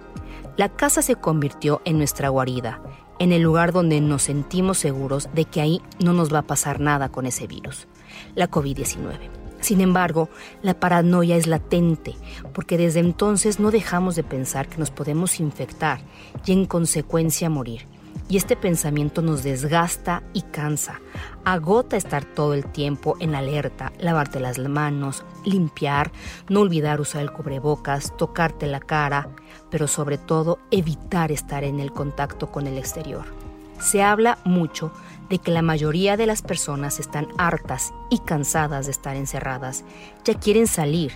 La 0.59 0.69
casa 0.69 1.01
se 1.01 1.17
convirtió 1.17 1.81
en 1.85 1.97
nuestra 1.97 2.29
guarida, 2.29 2.83
en 3.19 3.33
el 3.33 3.43
lugar 3.43 3.73
donde 3.73 4.01
nos 4.01 4.25
sentimos 4.25 4.79
seguros 4.79 5.31
de 5.33 5.47
que 5.47 5.61
ahí 5.61 5.81
no 5.99 6.13
nos 6.13 6.33
va 6.33 6.41
a 6.41 6.47
pasar 6.47 6.79
nada 6.81 7.09
con 7.09 7.27
ese 7.27 7.47
virus, 7.47 7.89
la 8.35 8.51
COVID-19. 8.51 9.38
Sin 9.61 9.81
embargo, 9.81 10.29
la 10.63 10.79
paranoia 10.79 11.37
es 11.37 11.47
latente, 11.47 12.15
porque 12.53 12.79
desde 12.79 13.01
entonces 13.01 13.59
no 13.59 13.71
dejamos 13.71 14.17
de 14.17 14.23
pensar 14.23 14.69
que 14.69 14.79
nos 14.79 14.91
podemos 14.91 15.41
infectar 15.41 16.01
y 16.45 16.53
en 16.53 16.67
consecuencia 16.67 17.51
morir. 17.51 17.87
Y 18.31 18.37
este 18.37 18.57
pensamiento 18.57 19.23
nos 19.23 19.43
desgasta 19.43 20.23
y 20.35 20.43
cansa. 20.43 21.01
Agota 21.45 21.97
estar 21.97 22.25
todo 22.27 22.53
el 22.53 22.67
tiempo 22.67 23.17
en 23.21 23.35
alerta, 23.35 23.93
lavarte 23.99 24.39
las 24.39 24.59
manos, 24.59 25.25
limpiar, 25.47 26.13
no 26.49 26.61
olvidar 26.61 27.01
usar 27.01 27.23
el 27.23 27.33
cubrebocas, 27.33 28.15
tocarte 28.19 28.67
la 28.67 28.81
cara, 28.81 29.31
pero 29.71 29.89
sobre 29.89 30.19
todo 30.19 30.59
evitar 30.71 31.33
estar 31.33 31.65
en 31.65 31.81
el 31.81 31.91
contacto 31.91 32.53
con 32.53 32.67
el 32.67 32.77
exterior. 32.77 33.38
Se 33.81 34.03
habla 34.03 34.39
mucho 34.45 34.93
de 35.29 35.39
que 35.39 35.51
la 35.51 35.63
mayoría 35.63 36.17
de 36.17 36.27
las 36.27 36.43
personas 36.43 37.01
están 37.01 37.29
hartas 37.39 37.93
y 38.11 38.19
cansadas 38.19 38.87
de 38.87 38.93
estar 38.93 39.17
encerradas, 39.17 39.85
ya 40.25 40.35
quieren 40.35 40.67
salir 40.67 41.13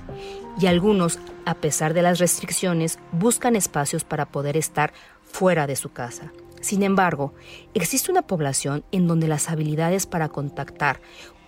y 0.58 0.66
algunos, 0.66 1.18
a 1.46 1.54
pesar 1.54 1.94
de 1.94 2.02
las 2.02 2.18
restricciones, 2.18 2.98
buscan 3.12 3.56
espacios 3.56 4.04
para 4.04 4.26
poder 4.26 4.56
estar 4.56 4.92
fuera 5.22 5.66
de 5.66 5.76
su 5.76 5.92
casa. 5.92 6.32
Sin 6.60 6.82
embargo, 6.82 7.34
existe 7.74 8.10
una 8.10 8.22
población 8.22 8.84
en 8.92 9.08
donde 9.08 9.28
las 9.28 9.50
habilidades 9.50 10.06
para 10.06 10.28
contactar 10.28 11.00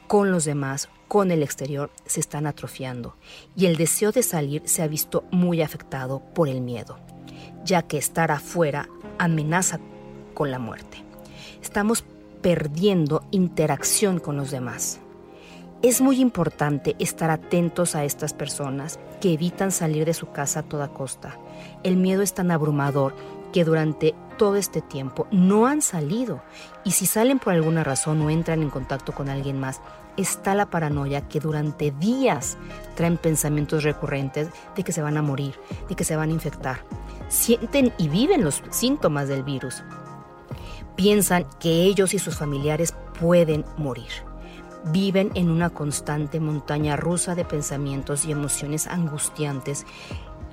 con 0.09 0.33
los 0.33 0.45
demás, 0.45 0.89
con 1.07 1.31
el 1.31 1.43
exterior, 1.43 1.91
se 2.05 2.21
están 2.21 2.47
atrofiando 2.47 3.17
y 3.55 3.67
el 3.67 3.77
deseo 3.77 4.11
de 4.11 4.23
salir 4.23 4.63
se 4.65 4.83
ha 4.83 4.89
visto 4.89 5.25
muy 5.31 5.63
afectado 5.63 6.21
por 6.35 6.49
el 6.49 6.61
miedo, 6.61 6.99
ya 7.65 7.83
que 7.83 7.99
estar 7.99 8.31
afuera 8.33 8.89
amenaza 9.19 9.79
con 10.35 10.51
la 10.51 10.59
muerte. 10.59 11.04
Estamos 11.65 12.05
perdiendo 12.43 13.25
interacción 13.31 14.21
con 14.21 14.37
los 14.37 14.51
demás. 14.51 15.01
Es 15.81 16.03
muy 16.03 16.21
importante 16.21 16.95
estar 16.99 17.31
atentos 17.31 17.97
a 17.97 18.05
estas 18.05 18.35
personas 18.35 19.01
que 19.23 19.33
evitan 19.33 19.73
salir 19.73 20.05
de 20.05 20.13
su 20.13 20.31
casa 20.31 20.61
a 20.61 20.63
toda 20.65 20.89
costa. 20.89 21.39
El 21.83 21.97
miedo 21.97 22.21
es 22.21 22.35
tan 22.35 22.51
abrumador 22.51 23.17
que 23.55 23.65
durante 23.65 24.15
todo 24.37 24.57
este 24.57 24.83
tiempo 24.83 25.27
no 25.31 25.67
han 25.67 25.81
salido 25.81 26.43
y 26.85 26.91
si 26.91 27.07
salen 27.07 27.39
por 27.39 27.55
alguna 27.55 27.83
razón 27.83 28.21
o 28.21 28.29
entran 28.29 28.63
en 28.63 28.69
contacto 28.69 29.15
con 29.15 29.31
alguien 29.31 29.59
más, 29.59 29.81
está 30.19 30.55
la 30.55 30.69
paranoia 30.69 31.29
que 31.29 31.41
durante 31.41 31.93
días 31.93 32.59
traen 32.95 33.17
pensamientos 33.17 33.85
recurrentes 33.85 34.49
de 34.77 34.85
que 34.85 34.93
se 34.93 35.01
van 35.01 35.17
a 35.17 35.23
morir, 35.23 35.55
de 35.89 35.95
que 35.95 36.05
se 36.05 36.15
van 36.15 36.29
a 36.29 36.35
infectar. 36.35 36.85
Sienten 37.29 37.91
y 37.97 38.09
viven 38.09 38.45
los 38.45 38.63
síntomas 38.71 39.29
del 39.29 39.45
virus. 39.45 39.83
Piensan 40.97 41.47
que 41.59 41.83
ellos 41.83 42.15
y 42.15 42.19
sus 42.19 42.37
familiares 42.37 42.95
pueden 43.21 43.65
morir. 43.77 44.11
Viven 44.93 45.31
en 45.35 45.51
una 45.51 45.71
constante 45.71 46.41
montaña 46.41 46.97
rusa 46.97 47.35
de 47.35 47.45
pensamientos 47.45 48.27
y 48.27 48.33
emociones 48.33 48.87
angustiantes 48.87 49.87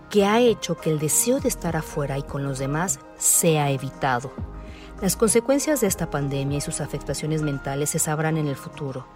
que 0.09 0.25
ha 0.25 0.39
hecho 0.39 0.75
que 0.75 0.91
el 0.91 0.99
deseo 0.99 1.39
de 1.39 1.47
estar 1.47 1.75
afuera 1.75 2.17
y 2.17 2.23
con 2.23 2.43
los 2.43 2.59
demás 2.59 2.99
sea 3.17 3.71
evitado. 3.71 4.31
Las 5.01 5.15
consecuencias 5.15 5.81
de 5.81 5.87
esta 5.87 6.11
pandemia 6.11 6.59
y 6.59 6.61
sus 6.61 6.79
afectaciones 6.79 7.41
mentales 7.41 7.89
se 7.89 7.97
sabrán 7.97 8.37
en 8.37 8.47
el 8.47 8.55
futuro, 8.55 9.07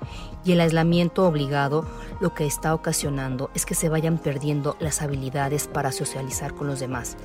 y 0.43 0.53
el 0.53 0.61
aislamiento 0.61 1.27
obligado 1.27 1.85
lo 2.19 2.33
que 2.33 2.47
está 2.47 2.73
ocasionando 2.73 3.51
es 3.53 3.67
que 3.67 3.75
se 3.75 3.87
vayan 3.87 4.17
perdiendo 4.17 4.77
las 4.79 5.03
habilidades 5.03 5.67
para 5.67 5.91
socializar 5.91 6.55
con 6.55 6.65
los 6.65 6.79
demás, 6.79 7.17